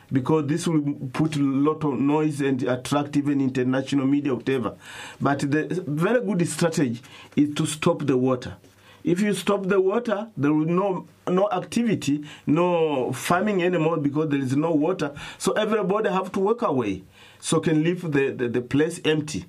because 0.10 0.48
this 0.48 0.68
will 0.68 0.82
put 1.12 1.36
a 1.36 1.40
lot 1.42 1.84
of 1.84 2.00
noise 2.00 2.40
and 2.40 2.64
attract 2.64 3.18
even 3.18 3.42
international 3.42 4.08
media, 4.08 4.34
whatever. 4.34 4.78
But 5.20 5.40
the 5.40 5.84
very 5.86 6.22
good 6.22 6.48
strategy 6.48 7.02
is 7.36 7.54
to 7.56 7.66
stop 7.66 8.06
the 8.06 8.18
water. 8.18 8.56
If 9.04 9.20
you 9.20 9.34
stop 9.34 9.66
the 9.66 9.82
water, 9.82 10.30
there 10.38 10.54
will 10.54 10.66
no 10.66 11.08
no 11.28 11.50
activity, 11.52 12.24
no 12.48 13.12
farming 13.12 13.64
anymore 13.64 13.98
because 13.98 14.30
there 14.30 14.40
is 14.40 14.56
no 14.56 14.72
water. 14.72 15.14
So 15.38 15.52
everybody 15.54 16.10
have 16.10 16.32
to 16.34 16.40
walk 16.40 16.62
away, 16.62 17.04
so 17.42 17.60
can 17.60 17.84
leave 17.84 18.02
the, 18.02 18.32
the, 18.32 18.48
the 18.48 18.62
place 18.62 19.02
empty 19.04 19.46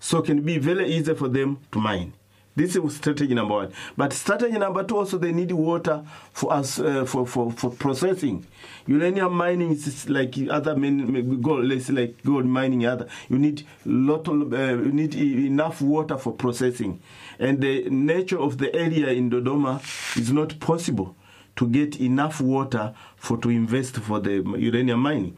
so 0.00 0.18
it 0.18 0.26
can 0.26 0.40
be 0.42 0.58
very 0.58 0.88
easy 0.90 1.14
for 1.14 1.28
them 1.28 1.58
to 1.70 1.78
mine. 1.78 2.12
This 2.56 2.74
is 2.74 2.96
strategy 2.96 3.32
number 3.32 3.54
one. 3.54 3.72
But 3.96 4.12
strategy 4.12 4.58
number 4.58 4.82
two 4.82 4.98
also 4.98 5.18
they 5.18 5.32
need 5.32 5.52
water 5.52 6.04
for 6.32 6.52
us 6.52 6.80
uh, 6.80 7.04
for, 7.04 7.24
for, 7.26 7.52
for 7.52 7.70
processing. 7.70 8.44
Uranium 8.86 9.32
mining 9.32 9.70
is 9.70 10.08
like 10.10 10.34
other 10.50 10.76
main 10.76 11.40
gold, 11.40 11.64
let's 11.64 11.88
like 11.90 12.22
gold 12.24 12.46
mining. 12.46 12.84
Other 12.84 13.06
you 13.28 13.38
need 13.38 13.64
lot 13.84 14.26
of, 14.26 14.52
uh, 14.52 14.82
you 14.82 14.92
need 14.92 15.14
enough 15.14 15.80
water 15.80 16.18
for 16.18 16.32
processing, 16.32 17.00
and 17.38 17.60
the 17.60 17.88
nature 17.88 18.38
of 18.38 18.58
the 18.58 18.74
area 18.74 19.08
in 19.10 19.30
Dodoma 19.30 19.80
is 20.18 20.32
not 20.32 20.58
possible 20.58 21.14
to 21.56 21.68
get 21.68 22.00
enough 22.00 22.40
water 22.40 22.94
for 23.16 23.38
to 23.38 23.48
invest 23.48 23.96
for 23.96 24.18
the 24.18 24.42
uranium 24.58 25.00
mining. 25.00 25.36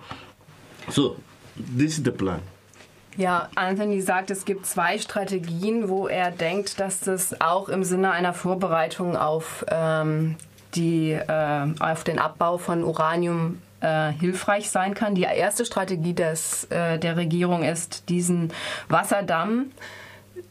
So 0.88 1.18
this 1.56 1.98
is 1.98 2.02
the 2.02 2.12
plan. 2.12 2.42
Ja, 3.16 3.48
Anthony 3.54 4.00
sagt, 4.00 4.30
es 4.30 4.44
gibt 4.44 4.64
zwei 4.66 4.98
Strategien, 4.98 5.88
wo 5.88 6.08
er 6.08 6.30
denkt, 6.30 6.80
dass 6.80 7.00
das 7.00 7.40
auch 7.40 7.68
im 7.68 7.84
Sinne 7.84 8.10
einer 8.12 8.32
Vorbereitung 8.32 9.16
auf, 9.16 9.66
ähm, 9.68 10.36
die, 10.74 11.10
äh, 11.12 11.66
auf 11.78 12.04
den 12.04 12.18
Abbau 12.18 12.56
von 12.56 12.82
Uranium 12.82 13.60
äh, 13.80 14.12
hilfreich 14.12 14.70
sein 14.70 14.94
kann. 14.94 15.14
Die 15.14 15.22
erste 15.22 15.66
Strategie 15.66 16.14
des, 16.14 16.64
äh, 16.70 16.98
der 16.98 17.16
Regierung 17.16 17.64
ist, 17.64 18.08
diesen 18.08 18.52
Wasserdamm 18.88 19.66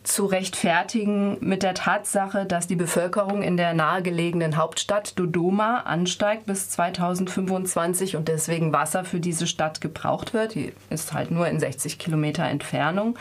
zu 0.04 0.26
rechtfertigen 0.26 1.38
mit 1.42 1.62
der 1.62 1.76
Tatsache, 1.76 2.46
dass 2.46 2.66
die 2.66 2.76
Bevölkerung 2.76 3.44
in 3.44 3.56
der 3.56 3.74
nahegelegenen 3.74 4.58
Hauptstadt 4.58 5.18
Dodoma 5.18 5.82
ansteigt 5.82 6.48
bis 6.48 6.70
2025 6.72 8.16
und 8.16 8.28
deswegen 8.28 8.74
Wasser 8.74 9.06
für 9.06 9.20
diese 9.20 9.46
Stadt 9.46 9.80
gebraucht 9.80 10.34
wird. 10.34 10.56
Die 10.56 10.74
ist 10.90 11.14
halt 11.14 11.30
nur 11.30 11.48
in 11.48 11.60
60 11.60 12.00
Kilometer 12.00 12.44
Entfernung. 12.46 13.16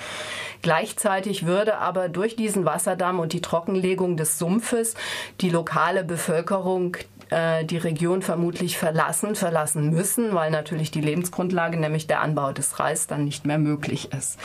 Gleichzeitig 0.63 1.45
würde 1.45 1.79
aber 1.79 2.09
durch 2.09 2.35
diesen 2.35 2.65
Wasserdamm 2.65 3.21
und 3.21 3.35
die 3.35 3.43
Trockenlegung 3.43 4.17
des 4.17 4.39
Sumpfes 4.39 4.95
die 5.43 5.51
lokale 5.51 6.03
Bevölkerung 6.03 6.97
äh, 7.29 7.65
die 7.65 7.79
Region 7.79 8.23
vermutlich 8.23 8.79
verlassen, 8.79 9.35
verlassen 9.35 9.91
müssen, 9.91 10.35
weil 10.35 10.51
natürlich 10.51 10.91
die 10.91 11.03
Lebensgrundlage, 11.03 11.77
nämlich 11.79 12.07
der 12.07 12.23
Anbau 12.23 12.53
des 12.53 12.81
Reis, 12.81 13.07
dann 13.07 13.25
nicht 13.25 13.45
mehr 13.45 13.59
möglich 13.59 14.13
ist 14.13 14.39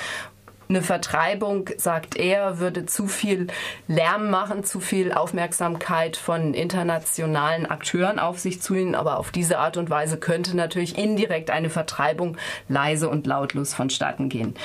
eine 0.69 0.81
Vertreibung, 0.81 1.69
sagt 1.77 2.15
er, 2.15 2.59
würde 2.59 2.85
zu 2.85 3.07
viel 3.07 3.47
Lärm 3.87 4.29
machen, 4.29 4.63
zu 4.63 4.79
viel 4.79 5.11
Aufmerksamkeit 5.11 6.17
von 6.17 6.53
internationalen 6.53 7.65
Akteuren 7.65 8.19
auf 8.19 8.39
sich 8.39 8.61
ziehen. 8.61 8.95
Aber 8.95 9.19
auf 9.19 9.31
diese 9.31 9.59
Art 9.59 9.77
und 9.77 9.89
Weise 9.89 10.17
könnte 10.17 10.55
natürlich 10.55 10.97
indirekt 10.97 11.51
eine 11.51 11.69
Vertreibung 11.69 12.37
leise 12.67 13.09
und 13.09 13.27
lautlos 13.27 13.73
vonstatten 13.73 14.29
gehen. 14.29 14.55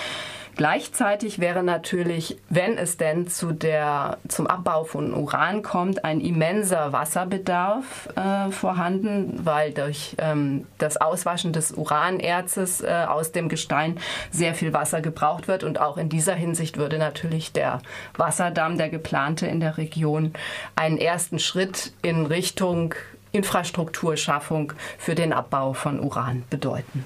Gleichzeitig 0.57 1.38
wäre 1.38 1.62
natürlich, 1.62 2.37
wenn 2.49 2.76
es 2.76 2.97
denn 2.97 3.28
zu 3.28 3.52
der, 3.52 4.19
zum 4.28 4.47
Abbau 4.47 4.85
von 4.85 5.14
Uran 5.14 5.62
kommt, 5.62 6.04
ein 6.04 6.21
immenser 6.21 6.92
Wasserbedarf 6.92 8.09
äh, 8.16 8.50
vorhanden, 8.50 9.40
weil 9.45 9.73
durch 9.73 10.16
ähm, 10.19 10.66
das 10.78 10.97
Auswaschen 10.97 11.52
des 11.52 11.73
Uranerzes 11.73 12.83
äh, 12.83 13.07
aus 13.09 13.33
dem 13.33 13.49
Gestein 13.49 13.99
sehr 14.30 14.54
viel 14.54 14.73
Wasser 14.73 15.00
gebraucht 15.00 15.49
wird. 15.49 15.64
Und 15.64 15.80
auch 15.80 15.97
in 15.97 16.09
dieser 16.09 16.35
Hinsicht 16.35 16.76
würde 16.76 16.99
natürlich 16.99 17.52
der 17.52 17.80
Wasserdamm, 18.16 18.76
der 18.76 18.90
geplante 18.90 19.47
in 19.47 19.61
der 19.61 19.78
Region, 19.78 20.33
einen 20.76 20.99
ersten 20.99 21.38
Schritt 21.38 21.92
in 22.02 22.26
Richtung 22.26 22.95
Infrastrukturschaffung 23.33 24.73
für 24.99 25.14
den 25.14 25.33
Abbau 25.33 25.73
von 25.73 26.00
Uran 26.00 26.42
bedeuten. 26.50 27.04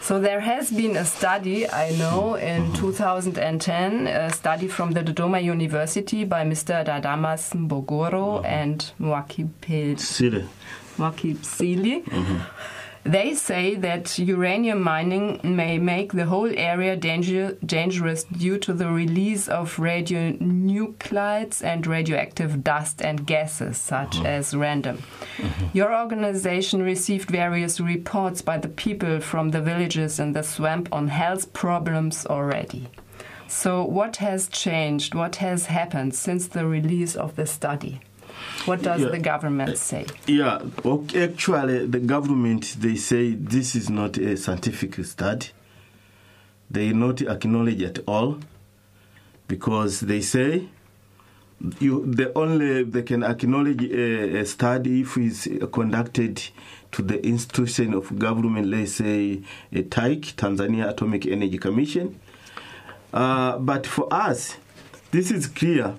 So 0.00 0.20
there 0.20 0.40
has 0.40 0.70
been 0.70 0.96
a 0.96 1.04
study, 1.04 1.68
I 1.68 1.90
know, 1.96 2.36
in 2.36 2.62
mm-hmm. 2.62 2.74
2010, 2.74 4.06
a 4.06 4.30
study 4.30 4.68
from 4.68 4.92
the 4.92 5.02
Dodoma 5.02 5.42
University 5.42 6.24
by 6.24 6.44
Mr. 6.44 6.84
Dadamas 6.84 7.52
Mbogoro 7.54 8.36
mm-hmm. 8.38 8.46
and 8.46 8.92
Mwakib 9.00 9.48
Sili. 9.98 10.46
Mwakib 10.98 11.38
Sili. 11.44 12.04
Mm-hmm. 12.04 12.38
They 13.06 13.34
say 13.34 13.76
that 13.76 14.18
uranium 14.18 14.82
mining 14.82 15.38
may 15.44 15.78
make 15.78 16.12
the 16.12 16.24
whole 16.26 16.50
area 16.56 16.96
danger, 16.96 17.56
dangerous 17.64 18.24
due 18.24 18.58
to 18.58 18.72
the 18.72 18.88
release 18.90 19.48
of 19.48 19.76
radionuclides 19.76 21.62
and 21.62 21.86
radioactive 21.86 22.64
dust 22.64 23.00
and 23.02 23.24
gases, 23.26 23.76
such 23.78 24.16
Mm-hmm. 24.16 24.26
as 24.26 24.54
radon. 24.54 24.98
Your 25.72 25.94
organization 25.94 26.82
received 26.82 27.30
various 27.30 27.80
reports 27.80 28.42
by 28.42 28.58
the 28.58 28.68
people 28.68 29.20
from 29.20 29.50
the 29.50 29.60
villages 29.60 30.18
in 30.18 30.32
the 30.32 30.42
swamp 30.42 30.88
on 30.92 31.08
health 31.08 31.52
problems 31.52 32.26
already. 32.26 32.88
So, 33.48 33.84
what 33.84 34.16
has 34.16 34.48
changed? 34.48 35.14
What 35.14 35.36
has 35.36 35.66
happened 35.66 36.14
since 36.14 36.48
the 36.48 36.66
release 36.66 37.14
of 37.14 37.36
the 37.36 37.46
study? 37.46 38.00
What 38.66 38.82
does 38.82 39.00
Yeah. 39.00 39.08
the 39.08 39.18
government 39.18 39.78
say? 39.78 40.06
Yeah, 40.26 40.60
okay, 40.84 41.24
actually, 41.24 41.86
the 41.86 42.00
government 42.00 42.76
they 42.80 42.96
say 42.96 43.34
this 43.34 43.74
is 43.74 43.88
not 43.88 44.18
a 44.18 44.36
scientific 44.36 45.02
study. 45.04 45.46
They 46.70 46.92
not 46.92 47.22
acknowledge 47.22 47.82
at 47.82 48.00
all 48.06 48.38
because 49.48 50.00
they 50.00 50.20
say 50.20 50.68
you 51.80 52.04
the 52.12 52.36
only 52.36 52.82
they 52.82 53.02
can 53.02 53.22
acknowledge 53.22 53.82
a, 53.84 54.40
a 54.40 54.44
study 54.44 55.00
if 55.02 55.16
it's 55.16 55.48
conducted 55.72 56.42
to 56.92 57.02
the 57.02 57.24
institution 57.24 57.94
of 57.94 58.18
government, 58.18 58.66
let's 58.68 58.92
say 58.92 59.42
a 59.72 59.82
TAEC, 59.82 60.34
Tanzania 60.34 60.88
Atomic 60.90 61.26
Energy 61.26 61.58
Commission. 61.58 62.18
Uh, 63.12 63.58
but 63.58 63.86
for 63.86 64.06
us, 64.12 64.56
this 65.12 65.30
is 65.30 65.46
clear. 65.46 65.94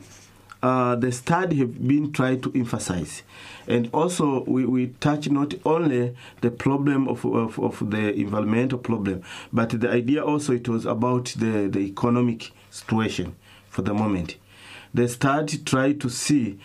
Uh, 0.64 0.96
the 0.96 1.12
study 1.12 1.58
have 1.58 1.88
been 1.88 2.12
tried 2.12 2.42
to 2.42 2.52
emphasize, 2.56 3.22
and 3.68 3.90
also 3.94 4.44
we, 4.46 4.66
we 4.66 4.88
touch 5.00 5.30
not 5.30 5.54
only 5.66 6.16
the 6.42 6.50
problem 6.50 7.08
of, 7.08 7.24
of, 7.26 7.60
of 7.60 7.92
the 7.92 8.14
environmental 8.16 8.80
problem, 8.80 9.22
but 9.54 9.70
the 9.70 9.90
idea 9.90 10.24
also 10.24 10.54
it 10.54 10.68
was 10.68 10.86
about 10.86 11.26
the, 11.38 11.68
the 11.68 11.80
economic 11.80 12.52
situation 12.72 13.36
for 13.70 13.84
the 13.84 13.94
moment. 13.94 14.38
The 14.94 15.08
study 15.08 15.60
tried 15.60 16.02
to 16.02 16.10
see 16.10 16.58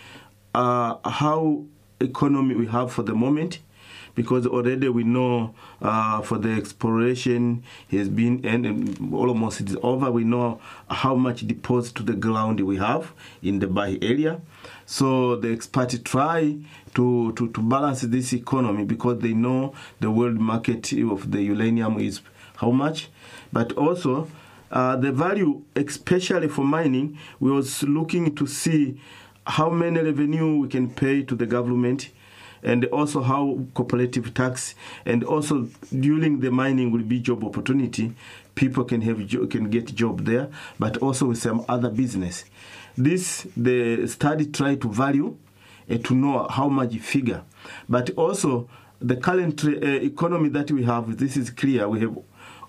uh, 0.55 0.97
how 1.07 1.65
economy 1.99 2.55
we 2.55 2.67
have 2.67 2.91
for 2.91 3.03
the 3.03 3.13
moment 3.13 3.59
because 4.15 4.45
already 4.45 4.89
we 4.89 5.03
know 5.03 5.53
uh, 5.81 6.21
for 6.21 6.37
the 6.37 6.51
exploration 6.51 7.63
has 7.89 8.09
been 8.09 8.45
and, 8.45 8.65
and 8.65 9.13
almost 9.13 9.61
it 9.61 9.69
is 9.69 9.77
over. 9.81 10.11
We 10.11 10.23
know 10.23 10.59
how 10.89 11.15
much 11.15 11.47
deposit 11.47 11.95
to 11.95 12.03
the 12.03 12.13
ground 12.13 12.59
we 12.59 12.77
have 12.77 13.13
in 13.41 13.59
the 13.59 13.67
Bahi 13.67 13.99
area. 14.01 14.41
So 14.85 15.35
the 15.35 15.51
experts 15.51 15.97
try 16.03 16.57
to, 16.95 17.33
to, 17.33 17.49
to 17.49 17.61
balance 17.61 18.01
this 18.01 18.33
economy 18.33 18.85
because 18.85 19.19
they 19.19 19.33
know 19.33 19.73
the 19.99 20.11
world 20.11 20.39
market 20.39 20.91
of 20.93 21.31
the 21.31 21.41
uranium 21.41 21.99
is 21.99 22.21
how 22.57 22.71
much, 22.71 23.09
but 23.51 23.71
also 23.73 24.27
uh, 24.71 24.95
the 24.95 25.11
value, 25.11 25.61
especially 25.75 26.47
for 26.47 26.63
mining, 26.65 27.17
we 27.39 27.51
was 27.51 27.83
looking 27.83 28.35
to 28.35 28.47
see 28.47 28.99
how 29.45 29.69
many 29.69 29.99
revenue 29.99 30.57
we 30.57 30.67
can 30.67 30.89
pay 30.89 31.21
to 31.21 31.35
the 31.35 31.45
government 31.45 32.09
and 32.63 32.85
also 32.85 33.21
how 33.21 33.59
cooperative 33.73 34.33
tax 34.33 34.75
and 35.05 35.23
also 35.23 35.67
during 35.99 36.39
the 36.39 36.51
mining 36.51 36.91
will 36.91 37.03
be 37.03 37.19
job 37.19 37.43
opportunity. 37.43 38.13
People 38.55 38.83
can 38.83 39.01
have 39.01 39.17
can 39.49 39.69
get 39.69 39.93
job 39.93 40.25
there 40.25 40.49
but 40.79 40.97
also 40.97 41.27
with 41.27 41.37
some 41.37 41.65
other 41.67 41.89
business. 41.89 42.45
This 42.97 43.47
the 43.57 44.07
study 44.07 44.45
try 44.45 44.75
to 44.75 44.89
value 44.89 45.37
and 45.89 46.03
to 46.05 46.15
know 46.15 46.47
how 46.49 46.69
much 46.69 46.95
figure. 46.97 47.43
But 47.89 48.11
also 48.11 48.69
the 48.99 49.17
current 49.17 49.63
uh, 49.65 49.69
economy 49.69 50.49
that 50.49 50.71
we 50.71 50.83
have 50.83 51.17
this 51.17 51.35
is 51.35 51.49
clear. 51.49 51.89
We 51.89 51.99
have 52.01 52.17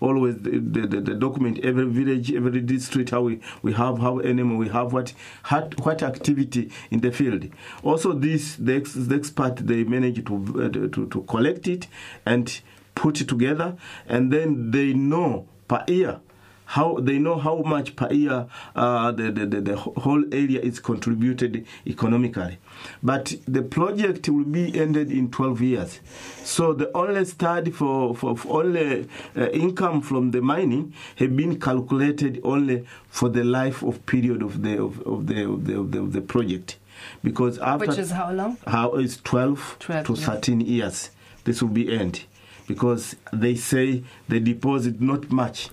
always 0.00 0.36
the, 0.38 0.58
the, 0.58 0.86
the, 1.00 1.14
document 1.14 1.58
every 1.62 1.86
village 1.86 2.32
every 2.32 2.60
district 2.60 3.10
how 3.10 3.22
we, 3.22 3.40
we 3.62 3.72
have 3.72 3.98
how 3.98 4.18
animal 4.20 4.56
we 4.56 4.68
have 4.68 4.92
what 4.92 5.14
what, 5.48 5.78
what 5.84 6.02
activity 6.02 6.70
in 6.90 7.00
the 7.00 7.10
field. 7.10 7.48
Also 7.82 8.12
this 8.12 8.56
the, 8.56 8.76
ex, 8.76 8.94
the 8.94 9.14
expert 9.14 9.56
they 9.56 9.84
manage 9.84 10.24
to, 10.24 10.34
uh, 10.34 10.68
to 10.68 11.06
to 11.08 11.22
collect 11.22 11.68
it 11.68 11.86
and 12.26 12.60
put 12.94 13.20
it 13.20 13.28
together. 13.28 13.76
And 14.06 14.32
then 14.32 14.70
they 14.70 14.92
know 14.92 15.46
per 15.68 15.84
year 15.88 16.20
how 16.66 16.98
they 17.00 17.18
know 17.18 17.38
how 17.38 17.62
much 17.62 17.94
per 17.96 18.10
year 18.12 18.46
uh, 18.74 19.12
the, 19.12 19.30
the, 19.30 19.46
the, 19.46 19.60
the 19.60 19.76
whole 19.76 20.24
area 20.32 20.60
is 20.60 20.80
contributed 20.80 21.66
economically. 21.86 22.58
But 23.02 23.34
the 23.46 23.62
project 23.62 24.28
will 24.28 24.44
be 24.44 24.78
ended 24.78 25.10
in 25.10 25.30
12 25.30 25.60
years. 25.60 26.00
So 26.42 26.72
the 26.72 26.90
only 26.96 27.24
study 27.24 27.70
for, 27.70 28.14
for, 28.14 28.36
for 28.36 28.62
only 28.62 29.08
uh, 29.36 29.48
income 29.50 30.00
from 30.00 30.30
the 30.30 30.40
mining 30.40 30.94
have 31.16 31.36
been 31.36 31.60
calculated 31.60 32.40
only 32.44 32.86
for 33.08 33.28
the 33.28 33.44
life 33.44 33.82
of 33.82 34.04
period 34.06 34.42
of 34.42 34.62
the 34.62 34.82
of, 34.82 35.00
of 35.06 35.26
the, 35.26 35.44
of 35.44 35.66
the, 35.66 35.78
of 35.78 35.92
the 35.92 35.98
of 36.00 36.12
the 36.12 36.20
project. 36.20 36.78
Because 37.22 37.58
after 37.58 37.86
Which 37.86 37.98
is 37.98 38.10
how 38.10 38.32
long? 38.32 38.56
how 38.66 38.94
is 38.94 39.18
12, 39.22 39.76
12, 39.80 40.06
to 40.06 40.14
yeah. 40.14 40.26
13 40.26 40.60
years 40.60 41.10
this 41.44 41.60
will 41.62 41.68
be 41.70 41.92
end 41.92 42.24
because 42.66 43.16
they 43.32 43.54
say 43.54 44.02
the 44.28 44.40
deposit 44.40 45.00
not 45.00 45.30
much 45.30 45.68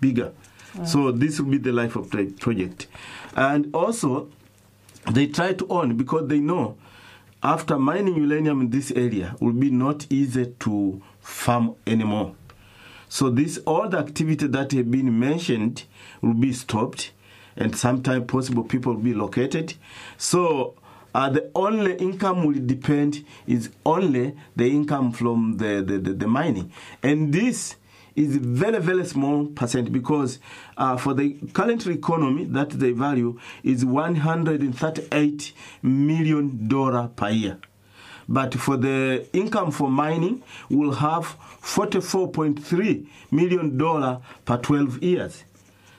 bigger. 0.00 0.32
So 0.84 1.12
this 1.12 1.38
will 1.38 1.50
be 1.50 1.58
the 1.58 1.72
life 1.72 1.94
of 1.94 2.10
the 2.10 2.26
project. 2.26 2.88
And 3.36 3.72
also 3.74 4.28
they 5.12 5.28
try 5.28 5.52
to 5.52 5.66
own 5.68 5.96
because 5.96 6.28
they 6.28 6.40
know 6.40 6.76
after 7.44 7.78
mining 7.78 8.16
uranium 8.16 8.62
in 8.62 8.70
this 8.70 8.90
area 8.90 9.36
will 9.38 9.52
be 9.52 9.70
not 9.70 10.06
easy 10.10 10.46
to 10.60 11.00
farm 11.20 11.76
anymore. 11.86 12.34
So 13.08 13.30
this 13.30 13.58
all 13.58 13.88
the 13.88 13.98
activity 13.98 14.48
that 14.48 14.72
have 14.72 14.90
been 14.90 15.16
mentioned 15.16 15.84
will 16.20 16.34
be 16.34 16.52
stopped, 16.52 17.12
and 17.56 17.76
sometime 17.76 18.26
possible 18.26 18.64
people 18.64 18.94
will 18.94 19.00
be 19.00 19.14
located. 19.14 19.74
So 20.16 20.74
uh, 21.14 21.28
the 21.28 21.50
only 21.54 21.94
income 21.96 22.44
will 22.44 22.66
depend 22.66 23.24
is 23.46 23.70
only 23.86 24.34
the 24.56 24.66
income 24.66 25.12
from 25.12 25.58
the, 25.58 25.84
the, 25.86 25.98
the, 25.98 26.12
the 26.14 26.26
mining, 26.26 26.72
and 27.02 27.32
this 27.32 27.76
is 28.16 28.36
very 28.36 28.78
very 28.78 29.04
small 29.04 29.46
percent 29.46 29.92
because 29.92 30.38
uh, 30.76 30.96
for 30.96 31.14
the 31.14 31.34
current 31.52 31.86
economy 31.86 32.44
that 32.44 32.70
they 32.70 32.92
value 32.92 33.38
is 33.62 33.84
138 33.84 35.52
million 35.82 36.68
dollar 36.68 37.08
per 37.08 37.30
year. 37.30 37.58
But 38.28 38.54
for 38.54 38.76
the 38.76 39.26
income 39.32 39.70
for 39.70 39.90
mining 39.90 40.42
will 40.70 40.92
have 40.94 41.36
44.3 41.60 43.06
million 43.30 43.76
dollar 43.76 44.20
per 44.44 44.56
12 44.56 45.02
years 45.02 45.44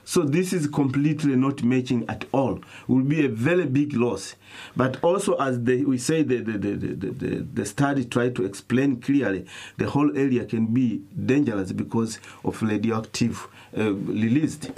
so 0.05 0.21
this 0.21 0.53
is 0.53 0.67
completely 0.67 1.35
not 1.35 1.63
matching 1.63 2.05
at 2.07 2.25
all. 2.31 2.59
Will 2.87 3.03
be 3.03 3.25
a 3.25 3.29
very 3.29 3.65
big 3.65 3.93
loss. 3.93 4.35
But 4.75 5.03
also 5.03 5.35
as 5.35 5.57
we 5.57 5.97
say 5.97 6.23
the, 6.23 6.37
the, 6.37 6.57
the, 6.57 6.71
the, 6.75 7.09
the, 7.09 7.47
the 7.53 7.65
study 7.65 8.05
tried 8.05 8.35
to 8.35 8.45
explain 8.45 9.01
clearly 9.01 9.45
the 9.77 9.89
whole 9.89 10.15
area 10.15 10.45
can 10.45 10.67
be 10.67 11.01
dangerous 11.25 11.71
because 11.71 12.19
of 12.43 12.61
radioactive 12.61 13.47
uh, 13.77 13.91
released 13.93 14.71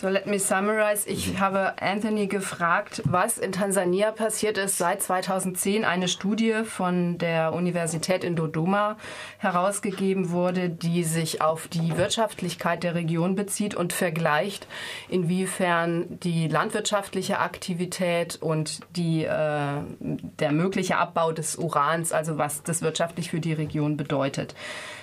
So 0.00 0.08
let 0.08 0.26
me 0.26 0.38
summarize. 0.38 1.06
Ich 1.06 1.38
habe 1.40 1.74
Anthony 1.78 2.26
gefragt, 2.26 3.02
was 3.04 3.36
in 3.36 3.52
Tansania 3.52 4.12
passiert 4.12 4.56
ist 4.56 4.78
seit 4.78 5.02
2010. 5.02 5.84
Eine 5.84 6.08
Studie 6.08 6.62
von 6.64 7.18
der 7.18 7.52
Universität 7.52 8.24
in 8.24 8.34
Dodoma 8.34 8.96
herausgegeben 9.36 10.30
wurde, 10.30 10.70
die 10.70 11.04
sich 11.04 11.42
auf 11.42 11.68
die 11.68 11.98
Wirtschaftlichkeit 11.98 12.82
der 12.82 12.94
Region 12.94 13.34
bezieht 13.34 13.74
und 13.74 13.92
vergleicht, 13.92 14.66
inwiefern 15.10 16.18
die 16.20 16.48
landwirtschaftliche 16.48 17.38
Aktivität 17.38 18.38
und 18.40 18.80
die, 18.96 19.24
äh, 19.24 19.82
der 19.98 20.52
mögliche 20.52 20.96
Abbau 20.96 21.32
des 21.32 21.56
Urans, 21.56 22.12
also 22.12 22.38
was 22.38 22.62
das 22.62 22.80
wirtschaftlich 22.80 23.28
für 23.28 23.40
die 23.40 23.52
Region 23.52 23.98
bedeutet. 23.98 24.54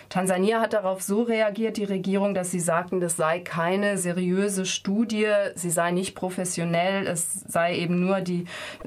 Tansania 0.10 0.62
hat 0.62 0.74
darauf 0.74 1.02
so 1.02 1.24
reagiert, 1.24 1.78
die 1.78 1.84
Regierung, 1.84 2.34
dass 2.34 2.52
sie 2.52 2.62
sagten, 2.62 3.02
das 3.02 3.18
sei 3.18 3.40
keine 3.40 3.98
seriöse 3.98 4.66
Studie, 4.66 5.28
sie 5.56 5.70
sei 5.70 5.92
nicht 5.92 6.16
professionell, 6.16 7.06
es 7.06 7.44
sei 7.48 7.76
eben 7.76 8.00
nur 8.00 8.22
die 8.22 8.46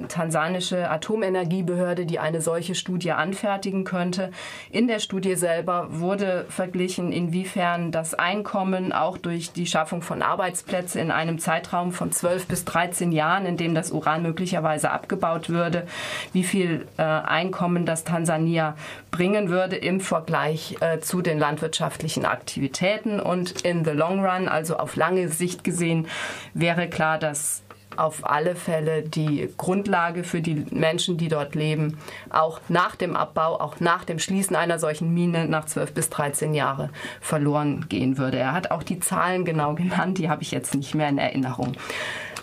tansanische 0.08 0.88
Atomenergiebehörde, 0.90 2.06
die 2.06 2.18
eine 2.18 2.40
solche 2.40 2.74
Studie 2.74 3.12
anfertigen 3.12 3.84
könnte. 3.84 4.30
In 4.70 4.86
der 4.86 4.98
Studie 4.98 5.34
selber 5.34 5.88
wurde 5.90 6.46
verglichen, 6.48 7.12
inwiefern 7.12 7.92
das 7.92 8.14
Einkommen 8.14 8.92
auch 8.92 9.18
durch 9.18 9.52
die 9.52 9.66
Schaffung 9.66 10.00
von 10.00 10.22
Arbeitsplätzen 10.22 11.00
in 11.00 11.10
einem 11.10 11.38
Zeitraum 11.38 11.92
von 11.92 12.12
12 12.12 12.46
bis 12.46 12.64
13 12.64 13.12
Jahren, 13.12 13.44
in 13.44 13.58
dem 13.58 13.74
das 13.74 13.90
Uran 13.90 14.22
möglicherweise 14.22 14.90
abgebaut 14.90 15.50
würde, 15.50 15.86
wie 16.32 16.44
viel 16.44 16.86
äh, 16.96 17.02
Einkommen 17.02 17.84
das 17.84 18.04
Tansania 18.04 18.74
bringen 19.10 19.50
würde 19.50 19.76
im 19.76 20.00
Vergleich 20.00 20.76
äh, 20.80 20.98
zu 21.10 21.22
den 21.22 21.40
landwirtschaftlichen 21.40 22.24
Aktivitäten. 22.24 23.18
Und 23.18 23.62
in 23.62 23.84
the 23.84 23.90
long 23.90 24.24
run, 24.24 24.46
also 24.46 24.76
auf 24.76 24.94
lange 24.94 25.28
Sicht 25.28 25.64
gesehen, 25.64 26.06
wäre 26.54 26.88
klar, 26.88 27.18
dass 27.18 27.64
auf 27.96 28.30
alle 28.30 28.54
Fälle 28.54 29.02
die 29.02 29.52
Grundlage 29.56 30.22
für 30.22 30.40
die 30.40 30.64
Menschen, 30.70 31.18
die 31.18 31.26
dort 31.26 31.56
leben, 31.56 31.98
auch 32.30 32.60
nach 32.68 32.94
dem 32.94 33.16
Abbau, 33.16 33.60
auch 33.60 33.80
nach 33.80 34.04
dem 34.04 34.20
Schließen 34.20 34.54
einer 34.54 34.78
solchen 34.78 35.12
Mine 35.12 35.46
nach 35.48 35.66
12 35.66 35.94
bis 35.94 36.10
13 36.10 36.54
Jahre 36.54 36.90
verloren 37.20 37.86
gehen 37.88 38.16
würde. 38.16 38.38
Er 38.38 38.52
hat 38.52 38.70
auch 38.70 38.84
die 38.84 39.00
Zahlen 39.00 39.44
genau 39.44 39.74
genannt, 39.74 40.18
die 40.18 40.30
habe 40.30 40.42
ich 40.42 40.52
jetzt 40.52 40.76
nicht 40.76 40.94
mehr 40.94 41.08
in 41.08 41.18
Erinnerung. 41.18 41.72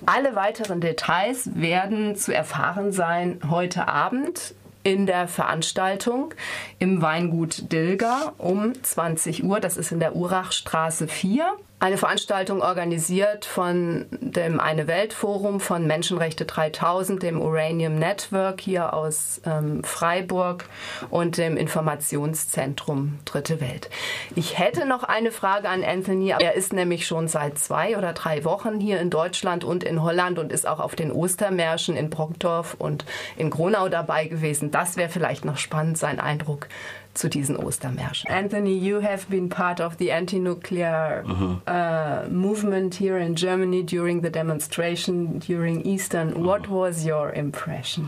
Alle 0.06 0.36
weiteren 0.36 0.82
Details 0.82 1.50
werden 1.56 2.18
zu 2.18 2.36
erfahren 2.36 2.92
sein 2.92 3.40
heute 3.50 3.88
Abend 3.88 4.54
in 4.88 5.06
der 5.06 5.28
Veranstaltung 5.28 6.34
im 6.80 7.02
Weingut 7.02 7.74
Dilger 7.74 8.34
um 8.38 8.74
20 8.82 9.44
Uhr. 9.44 9.60
Das 9.60 9.76
ist 9.76 9.92
in 9.92 10.00
der 10.00 10.16
Urachstraße 10.16 11.10
4 11.10 11.52
eine 11.80 11.98
Veranstaltung 11.98 12.64
organisiert 12.64 13.46
von 13.46 14.08
dem 14.10 14.60
Eine 14.60 14.88
Welt 14.88 15.14
Forum 15.14 15.60
von 15.60 15.86
Menschenrechte 15.86 16.46
3000, 16.46 17.22
dem 17.22 17.40
Uranium 17.40 18.00
Network 18.00 18.62
hier 18.62 18.96
aus 18.96 19.42
ähm, 19.46 19.84
Freiburg 19.84 20.66
und 21.12 21.38
dem 21.38 21.56
Informationszentrum 21.56 23.20
Dritte 23.26 23.62
Welt. 23.62 23.92
Ich 24.36 24.58
hätte 24.58 24.88
noch 24.88 25.04
eine 25.04 25.32
Frage 25.32 25.70
an 25.70 25.84
Anthony. 25.84 26.34
Er 26.40 26.56
ist 26.56 26.74
nämlich 26.74 27.06
schon 27.06 27.28
seit 27.28 27.60
zwei 27.60 27.96
oder 27.96 28.14
drei 28.14 28.44
Wochen 28.44 28.80
hier 28.80 29.00
in 29.00 29.12
Deutschland 29.12 29.64
und 29.64 29.84
in 29.84 30.02
Holland 30.02 30.40
und 30.40 30.52
ist 30.52 30.68
auch 30.68 30.80
auf 30.80 30.96
den 30.96 31.12
Ostermärschen 31.12 31.96
in 31.96 32.10
Brockdorf 32.10 32.76
und 32.80 33.06
in 33.36 33.52
Gronau 33.52 33.88
dabei 33.88 34.26
gewesen. 34.26 34.72
Das 34.72 34.98
wäre 34.98 35.10
vielleicht 35.10 35.46
noch 35.46 35.58
spannend, 35.58 36.00
sein 36.00 36.20
Eindruck 36.20 36.68
zu 37.18 37.30
diesen 37.30 37.58
Ostermärschen. 37.58 38.30
Anthony, 38.30 38.78
you 38.78 39.02
have 39.02 39.28
been 39.30 39.50
part 39.50 39.82
of 39.82 39.98
the 39.98 40.12
anti-nuclear 40.12 41.24
uh 41.26 41.32
-huh. 41.32 42.26
uh, 42.26 42.32
movement 42.32 42.96
here 42.96 43.20
in 43.20 43.36
Germany 43.36 43.84
during 43.84 44.22
the 44.22 44.30
demonstration 44.30 45.40
during 45.40 45.86
Eastern. 45.86 46.34
Uh. 46.34 46.46
What 46.46 46.68
was 46.68 47.06
your 47.06 47.34
impression? 47.36 48.06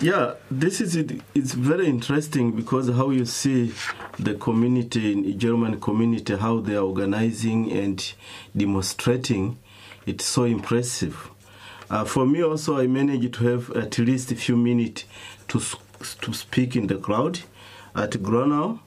Yeah, 0.00 0.34
this 0.60 0.80
is 0.80 0.94
it. 0.94 1.12
It's 1.34 1.54
very 1.54 1.86
interesting 1.86 2.54
because 2.54 2.92
how 2.92 3.10
you 3.10 3.26
see 3.26 3.72
the 4.22 4.34
community 4.34 5.12
in 5.12 5.38
German 5.38 5.80
community 5.80 6.36
how 6.36 6.60
they 6.60 6.76
are 6.76 6.86
organizing 6.86 7.72
and 7.72 8.14
demonstrating. 8.56 9.56
It's 10.06 10.24
so 10.24 10.44
impressive. 10.44 11.14
Uh, 11.90 12.04
for 12.04 12.26
me 12.26 12.44
also, 12.44 12.78
I 12.78 12.86
managed 12.86 13.32
to 13.34 13.44
have 13.44 13.72
at 13.76 13.98
least 13.98 14.30
a 14.30 14.36
few 14.36 14.56
minutes 14.56 15.04
to 15.48 15.58
to 16.20 16.32
speak 16.32 16.76
in 16.76 16.86
the 16.86 16.96
crowd 16.96 17.40
at 17.98 18.12
Gronau. 18.12 18.80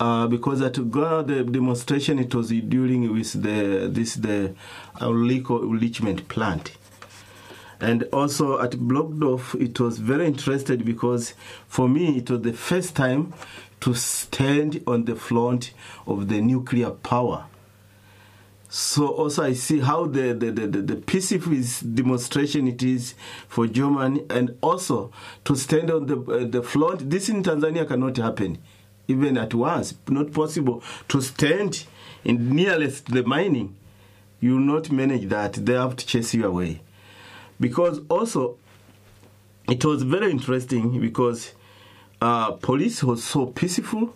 Uh, 0.00 0.26
because 0.26 0.60
at 0.62 0.74
Gronau 0.74 1.26
the 1.26 1.44
demonstration 1.44 2.18
it 2.18 2.34
was 2.34 2.48
dealing 2.48 3.12
with 3.12 3.32
the 3.42 3.88
this 3.90 4.14
the 4.14 4.54
liquor 5.00 5.62
enrichment 5.62 6.28
plant. 6.28 6.72
And 7.80 8.04
also 8.12 8.60
at 8.60 8.72
Brokdorf, 8.72 9.60
it 9.60 9.80
was 9.80 9.98
very 9.98 10.26
interested 10.26 10.84
because 10.84 11.34
for 11.66 11.88
me 11.88 12.16
it 12.16 12.30
was 12.30 12.42
the 12.42 12.52
first 12.52 12.94
time 12.94 13.34
to 13.80 13.94
stand 13.94 14.82
on 14.86 15.04
the 15.04 15.16
front 15.16 15.72
of 16.06 16.28
the 16.28 16.40
nuclear 16.40 16.90
power. 16.90 17.46
So 18.74 19.06
also 19.08 19.42
I 19.42 19.52
see 19.52 19.80
how 19.80 20.06
the, 20.06 20.32
the, 20.32 20.50
the, 20.50 20.66
the, 20.66 20.96
peaceful 20.96 21.58
demonstration 21.94 22.66
it 22.68 22.82
is 22.82 23.14
for 23.46 23.66
Germany 23.66 24.24
and 24.30 24.56
also 24.62 25.12
to 25.44 25.54
stand 25.56 25.90
on 25.90 26.06
the, 26.06 26.18
uh, 26.18 26.46
the 26.46 26.62
front. 26.62 27.10
This 27.10 27.28
in 27.28 27.42
Tanzania 27.42 27.86
cannot 27.86 28.16
happen 28.16 28.56
even 29.08 29.36
at 29.36 29.52
once. 29.52 29.92
Not 30.08 30.32
possible 30.32 30.82
to 31.08 31.20
stand 31.20 31.84
in 32.24 32.56
nearest 32.56 33.08
the 33.12 33.22
mining. 33.24 33.76
You 34.40 34.52
will 34.52 34.60
not 34.60 34.90
manage 34.90 35.28
that. 35.28 35.52
They 35.52 35.74
have 35.74 35.96
to 35.96 36.06
chase 36.06 36.32
you 36.32 36.46
away. 36.46 36.80
Because 37.60 38.00
also 38.08 38.56
it 39.68 39.84
was 39.84 40.02
very 40.02 40.30
interesting 40.30 40.98
because 40.98 41.52
uh, 42.22 42.52
police 42.52 43.04
was 43.04 43.22
so 43.22 43.44
peaceful 43.44 44.14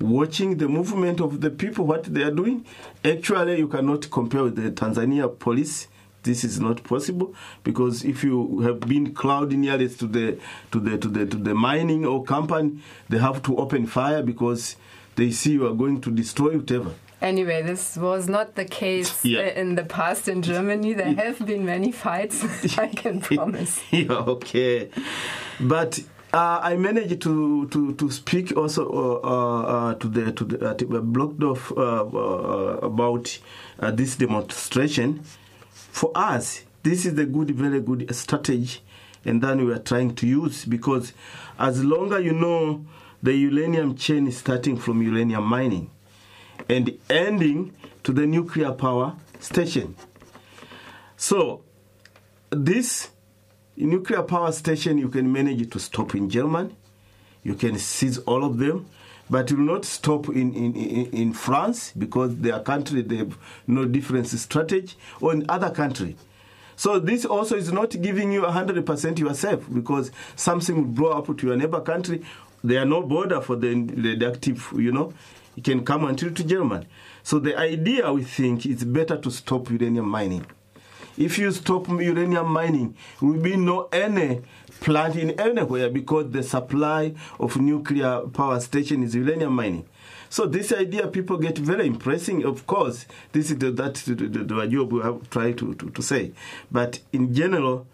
watching 0.00 0.56
the 0.56 0.68
movement 0.68 1.20
of 1.20 1.40
the 1.40 1.50
people, 1.50 1.86
what 1.86 2.04
they 2.04 2.22
are 2.22 2.30
doing. 2.30 2.64
Actually, 3.04 3.58
you 3.58 3.68
cannot 3.68 4.10
compare 4.10 4.44
with 4.44 4.56
the 4.56 4.70
Tanzania 4.70 5.38
police. 5.38 5.88
This 6.22 6.44
is 6.44 6.60
not 6.60 6.84
possible 6.84 7.34
because 7.64 8.04
if 8.04 8.22
you 8.22 8.60
have 8.60 8.80
been 8.80 9.14
crowded 9.14 9.58
nearest 9.58 10.00
to 10.00 10.06
the 10.06 10.38
to 10.70 10.78
the 10.78 10.98
to 10.98 11.08
the 11.08 11.24
to 11.24 11.36
the 11.38 11.54
mining 11.54 12.04
or 12.04 12.22
company, 12.24 12.78
they 13.08 13.16
have 13.16 13.42
to 13.44 13.56
open 13.56 13.86
fire 13.86 14.22
because 14.22 14.76
they 15.16 15.30
see 15.30 15.52
you 15.52 15.66
are 15.66 15.74
going 15.74 15.98
to 16.02 16.10
destroy 16.10 16.58
whatever. 16.58 16.92
Anyway, 17.22 17.62
this 17.62 17.96
was 17.96 18.28
not 18.28 18.54
the 18.54 18.64
case 18.64 19.24
yeah. 19.24 19.40
in 19.40 19.76
the 19.76 19.84
past 19.84 20.28
in 20.28 20.42
Germany. 20.42 20.92
There 20.92 21.14
have 21.24 21.44
been 21.46 21.64
many 21.64 21.90
fights, 21.92 22.44
I 22.78 22.88
can 22.88 23.20
promise. 23.20 23.80
yeah, 23.90 24.12
okay. 24.12 24.90
But 25.58 26.00
uh, 26.32 26.60
I 26.62 26.76
managed 26.76 27.20
to, 27.22 27.66
to, 27.68 27.94
to 27.94 28.10
speak 28.10 28.56
also 28.56 28.88
uh, 28.88 29.60
uh, 29.62 29.94
to 29.94 30.08
the 30.08 30.32
to 30.32 30.44
the 30.44 30.68
uh, 30.68 30.74
uh, 31.76 31.82
uh, 31.82 32.78
about 32.82 33.38
uh, 33.78 33.90
this 33.90 34.16
demonstration. 34.16 35.24
For 35.70 36.12
us, 36.14 36.62
this 36.82 37.04
is 37.04 37.18
a 37.18 37.26
good, 37.26 37.50
very 37.50 37.80
good 37.80 38.14
strategy, 38.14 38.80
and 39.24 39.42
then 39.42 39.66
we 39.66 39.72
are 39.72 39.78
trying 39.80 40.14
to 40.16 40.26
use 40.26 40.64
because 40.64 41.12
as 41.58 41.82
longer 41.84 42.20
you 42.20 42.32
know 42.32 42.84
the 43.22 43.34
uranium 43.34 43.96
chain 43.96 44.26
is 44.26 44.38
starting 44.38 44.76
from 44.76 45.02
uranium 45.02 45.44
mining 45.44 45.90
and 46.68 46.96
ending 47.10 47.74
to 48.04 48.12
the 48.12 48.26
nuclear 48.26 48.72
power 48.72 49.16
station. 49.40 49.96
So 51.16 51.62
this 52.50 53.10
nuclear 53.86 54.22
power 54.22 54.52
station 54.52 54.98
you 54.98 55.08
can 55.08 55.32
manage 55.32 55.70
to 55.70 55.78
stop 55.78 56.14
in 56.14 56.28
Germany. 56.28 56.74
You 57.42 57.54
can 57.54 57.78
seize 57.78 58.18
all 58.18 58.44
of 58.44 58.58
them, 58.58 58.86
but 59.30 59.50
you 59.50 59.56
will 59.56 59.64
not 59.64 59.84
stop 59.84 60.28
in, 60.28 60.52
in, 60.54 60.74
in, 60.74 61.32
France 61.32 61.92
because 61.96 62.36
their 62.36 62.60
country 62.60 63.02
they 63.02 63.16
have 63.16 63.38
no 63.66 63.84
different 63.86 64.26
strategy 64.26 64.96
or 65.20 65.32
in 65.32 65.46
other 65.48 65.70
country. 65.70 66.16
So 66.76 66.98
this 66.98 67.24
also 67.24 67.56
is 67.56 67.72
not 67.72 67.90
giving 68.02 68.32
you 68.32 68.42
100% 68.42 69.18
yourself 69.18 69.64
because 69.72 70.10
something 70.36 70.76
will 70.76 70.84
blow 70.84 71.10
up 71.10 71.36
to 71.36 71.46
your 71.46 71.56
neighbor 71.56 71.80
country. 71.80 72.22
There 72.64 72.82
are 72.82 72.86
no 72.86 73.02
border 73.02 73.40
for 73.40 73.56
the 73.56 73.74
radioactive, 73.74 74.72
you 74.76 74.92
know. 74.92 75.12
It 75.56 75.64
can 75.64 75.84
come 75.84 76.04
until 76.04 76.32
to 76.32 76.44
Germany. 76.44 76.86
So 77.22 77.38
the 77.38 77.56
idea 77.56 78.12
we 78.12 78.24
think 78.24 78.66
is 78.66 78.84
better 78.84 79.16
to 79.16 79.30
stop 79.30 79.70
uranium 79.70 80.08
mining. 80.08 80.46
If 81.20 81.38
you 81.38 81.52
stop 81.52 81.86
uranium 81.86 82.50
mining, 82.50 82.96
there 83.20 83.28
will 83.28 83.42
be 83.42 83.54
no 83.54 83.90
any 83.92 84.40
plant 84.80 85.16
in 85.16 85.38
anywhere 85.38 85.90
because 85.90 86.30
the 86.30 86.42
supply 86.42 87.12
of 87.38 87.60
nuclear 87.60 88.22
power 88.32 88.58
station 88.58 89.02
is 89.02 89.14
uranium 89.14 89.52
mining. 89.52 89.86
So 90.30 90.46
this 90.46 90.72
idea, 90.72 91.08
people 91.08 91.36
get 91.36 91.58
very 91.58 91.86
impressing. 91.86 92.42
Of 92.46 92.66
course, 92.66 93.04
this 93.32 93.50
is 93.50 93.58
the, 93.58 93.70
that 93.72 93.96
the, 93.96 94.14
the, 94.14 94.44
the 94.44 94.66
job 94.66 94.92
we 94.94 95.02
have 95.02 95.28
tried 95.28 95.58
to, 95.58 95.74
to, 95.74 95.90
to 95.90 96.02
say. 96.02 96.32
But 96.72 97.00
in 97.12 97.34
general, 97.34 97.86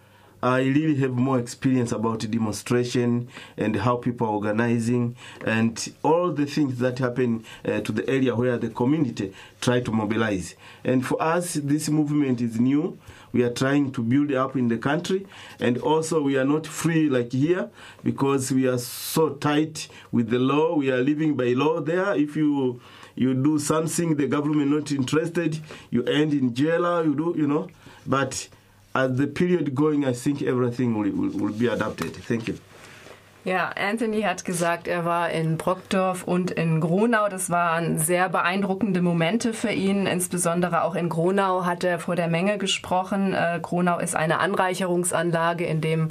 I 0.47 0.61
really 0.61 0.95
have 0.97 1.13
more 1.13 1.39
experience 1.39 1.93
about 1.93 2.21
demonstration 2.31 3.29
and 3.57 3.77
how 3.77 3.97
people 3.97 4.29
are 4.29 4.31
organizing 4.31 5.17
and 5.45 5.93
all 6.03 6.31
the 6.31 6.47
things 6.47 6.79
that 6.79 6.99
happen 6.99 7.45
uh, 7.65 7.81
to 7.81 7.93
the 7.93 8.09
area 8.09 8.35
where 8.35 8.57
the 8.57 8.69
community 8.69 9.33
try 9.61 9.81
to 9.81 9.91
mobilize. 9.91 10.55
And 10.85 11.05
for 11.05 11.21
us, 11.21 11.55
this 11.55 11.89
movement 11.89 12.41
is 12.41 12.61
new 12.61 12.99
we 13.37 13.43
are 13.43 13.51
trying 13.51 13.93
to 13.93 14.03
build 14.03 14.33
up 14.33 14.57
in 14.57 14.69
the 14.69 14.79
country. 14.79 15.27
And 15.61 15.77
also, 15.79 16.23
we 16.23 16.39
are 16.39 16.45
not 16.45 16.67
free 16.67 17.11
like 17.11 17.33
here 17.33 17.69
because 18.03 18.51
we 18.51 18.67
are 18.67 18.79
so 18.79 19.31
tight 19.35 19.89
with 20.11 20.31
the 20.31 20.39
law. 20.39 20.75
We 20.75 20.91
are 20.91 21.03
living 21.03 21.37
by 21.37 21.49
law 21.49 21.81
there. 21.81 22.15
If 22.17 22.35
you 22.35 22.81
you 23.15 23.35
do 23.35 23.59
something 23.59 24.17
the 24.17 24.27
government 24.27 24.71
not 24.71 24.91
interested, 24.91 25.61
you 25.91 26.03
end 26.05 26.33
in 26.33 26.55
jail. 26.55 27.05
You 27.05 27.15
do, 27.15 27.35
you 27.37 27.47
know. 27.47 27.69
But 28.07 28.49
as 28.97 29.17
the 29.17 29.27
period 29.27 29.75
going, 29.75 30.05
I 30.07 30.13
think 30.13 30.43
everything 30.43 30.97
will, 30.99 31.11
will, 31.11 31.39
will 31.39 31.53
be 31.53 31.67
adapted. 31.67 32.17
Thank 32.17 32.49
you. 32.49 32.59
Ja, 33.47 33.71
Anthony 33.77 34.23
hat 34.23 34.45
gesagt, 34.45 34.89
er 34.89 35.05
war 35.05 35.31
in 35.31 35.57
Brockdorf 35.57 36.25
und 36.25 36.51
in 36.51 36.81
Gronau. 36.81 37.29
Das 37.29 37.49
waren 37.49 37.97
sehr 37.97 38.29
beeindruckende 38.29 39.03
Momente 39.03 39.53
für 39.53 39.71
ihn. 39.71 40.09
Insbesondere 40.09 40.83
auch 40.83 40.97
in 40.97 41.09
Gronau 41.09 41.65
hat 41.65 41.85
er 41.85 42.01
vor 42.01 42.17
der 42.17 42.27
Menge 42.27 42.59
gesprochen. 42.59 43.35
Äh, 43.35 43.61
Gronau 43.63 44.01
ist 44.01 44.17
eine 44.17 44.41
Anreicherungsanlage, 44.41 45.65
in 45.65 45.81
dem 45.81 46.11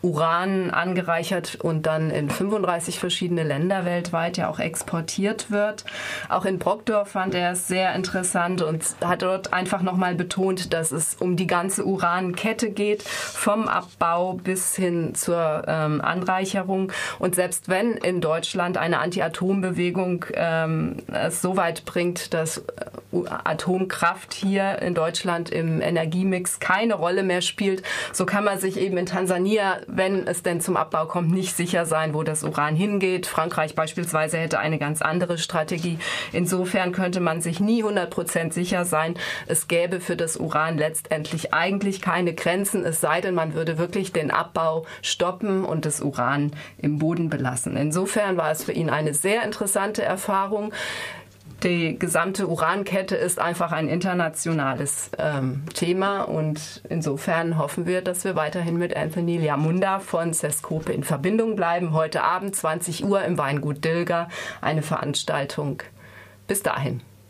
Uran 0.00 0.70
angereichert 0.70 1.56
und 1.56 1.86
dann 1.86 2.10
in 2.10 2.30
35 2.30 3.00
verschiedene 3.00 3.42
Länder 3.42 3.84
weltweit 3.84 4.36
ja 4.36 4.48
auch 4.48 4.60
exportiert 4.60 5.50
wird. 5.50 5.84
Auch 6.28 6.44
in 6.44 6.60
Brockdorf 6.60 7.08
fand 7.08 7.34
er 7.34 7.50
es 7.50 7.66
sehr 7.66 7.96
interessant 7.96 8.62
und 8.62 8.84
hat 9.04 9.22
dort 9.22 9.52
einfach 9.52 9.82
nochmal 9.82 10.14
betont, 10.14 10.72
dass 10.72 10.92
es 10.92 11.16
um 11.16 11.34
die 11.34 11.48
ganze 11.48 11.84
Urankette 11.84 12.70
geht, 12.70 13.02
vom 13.02 13.66
Abbau 13.66 14.34
bis 14.34 14.76
hin 14.76 15.16
zur 15.16 15.64
ähm, 15.66 16.00
Anreicherung 16.00 16.75
Erklärung. 16.76 16.92
Und 17.18 17.34
selbst 17.34 17.68
wenn 17.68 17.92
in 17.92 18.20
Deutschland 18.20 18.76
eine 18.76 18.98
Anti-Atom-Bewegung 18.98 20.26
ähm, 20.34 20.96
es 21.12 21.42
so 21.42 21.56
weit 21.56 21.84
bringt, 21.84 22.34
dass 22.34 22.58
äh, 22.58 22.62
Atomkraft 23.24 24.34
hier 24.34 24.80
in 24.82 24.94
Deutschland 24.94 25.50
im 25.50 25.80
Energiemix 25.80 26.60
keine 26.60 26.94
Rolle 26.94 27.22
mehr 27.22 27.40
spielt, 27.40 27.82
so 28.12 28.26
kann 28.26 28.44
man 28.44 28.58
sich 28.58 28.78
eben 28.78 28.96
in 28.98 29.06
Tansania, 29.06 29.78
wenn 29.86 30.26
es 30.26 30.42
denn 30.42 30.60
zum 30.60 30.76
Abbau 30.76 31.06
kommt, 31.06 31.30
nicht 31.32 31.56
sicher 31.56 31.86
sein, 31.86 32.14
wo 32.14 32.22
das 32.22 32.44
Uran 32.44 32.76
hingeht. 32.76 33.26
Frankreich 33.26 33.74
beispielsweise 33.74 34.38
hätte 34.38 34.58
eine 34.58 34.78
ganz 34.78 35.02
andere 35.02 35.38
Strategie. 35.38 35.98
Insofern 36.32 36.92
könnte 36.92 37.20
man 37.20 37.40
sich 37.40 37.60
nie 37.60 37.82
100 37.82 38.10
Prozent 38.10 38.54
sicher 38.54 38.84
sein, 38.84 39.14
es 39.46 39.68
gäbe 39.68 40.00
für 40.00 40.16
das 40.16 40.36
Uran 40.36 40.78
letztendlich 40.78 41.54
eigentlich 41.54 42.02
keine 42.02 42.34
Grenzen, 42.34 42.84
es 42.84 43.00
sei 43.00 43.20
denn, 43.20 43.34
man 43.34 43.54
würde 43.54 43.78
wirklich 43.78 44.12
den 44.12 44.30
Abbau 44.30 44.86
stoppen 45.02 45.64
und 45.64 45.84
das 45.84 46.00
Uran 46.00 46.52
im 46.78 46.98
Boden 46.98 47.28
belassen. 47.30 47.76
Insofern 47.76 48.36
war 48.36 48.50
es 48.50 48.64
für 48.64 48.72
ihn 48.72 48.90
eine 48.90 49.14
sehr 49.14 49.44
interessante 49.44 50.02
Erfahrung. 50.02 50.72
Die 51.62 51.98
gesamte 51.98 52.48
Urankette 52.48 53.16
ist 53.16 53.38
einfach 53.38 53.72
ein 53.72 53.88
internationales 53.88 55.10
ähm, 55.18 55.64
Thema 55.72 56.22
und 56.22 56.82
insofern 56.88 57.56
hoffen 57.56 57.86
wir, 57.86 58.02
dass 58.02 58.24
wir 58.24 58.36
weiterhin 58.36 58.76
mit 58.76 58.94
Anthony 58.94 59.38
Liamunda 59.38 59.98
von 60.00 60.34
Sescope 60.34 60.92
in 60.92 61.02
Verbindung 61.02 61.56
bleiben. 61.56 61.92
Heute 61.94 62.22
Abend 62.22 62.54
20 62.54 63.04
Uhr 63.04 63.22
im 63.24 63.38
Weingut 63.38 63.84
Dilger 63.84 64.28
eine 64.60 64.82
Veranstaltung. 64.82 65.82
Bis 66.46 66.62
dahin. 66.62 67.00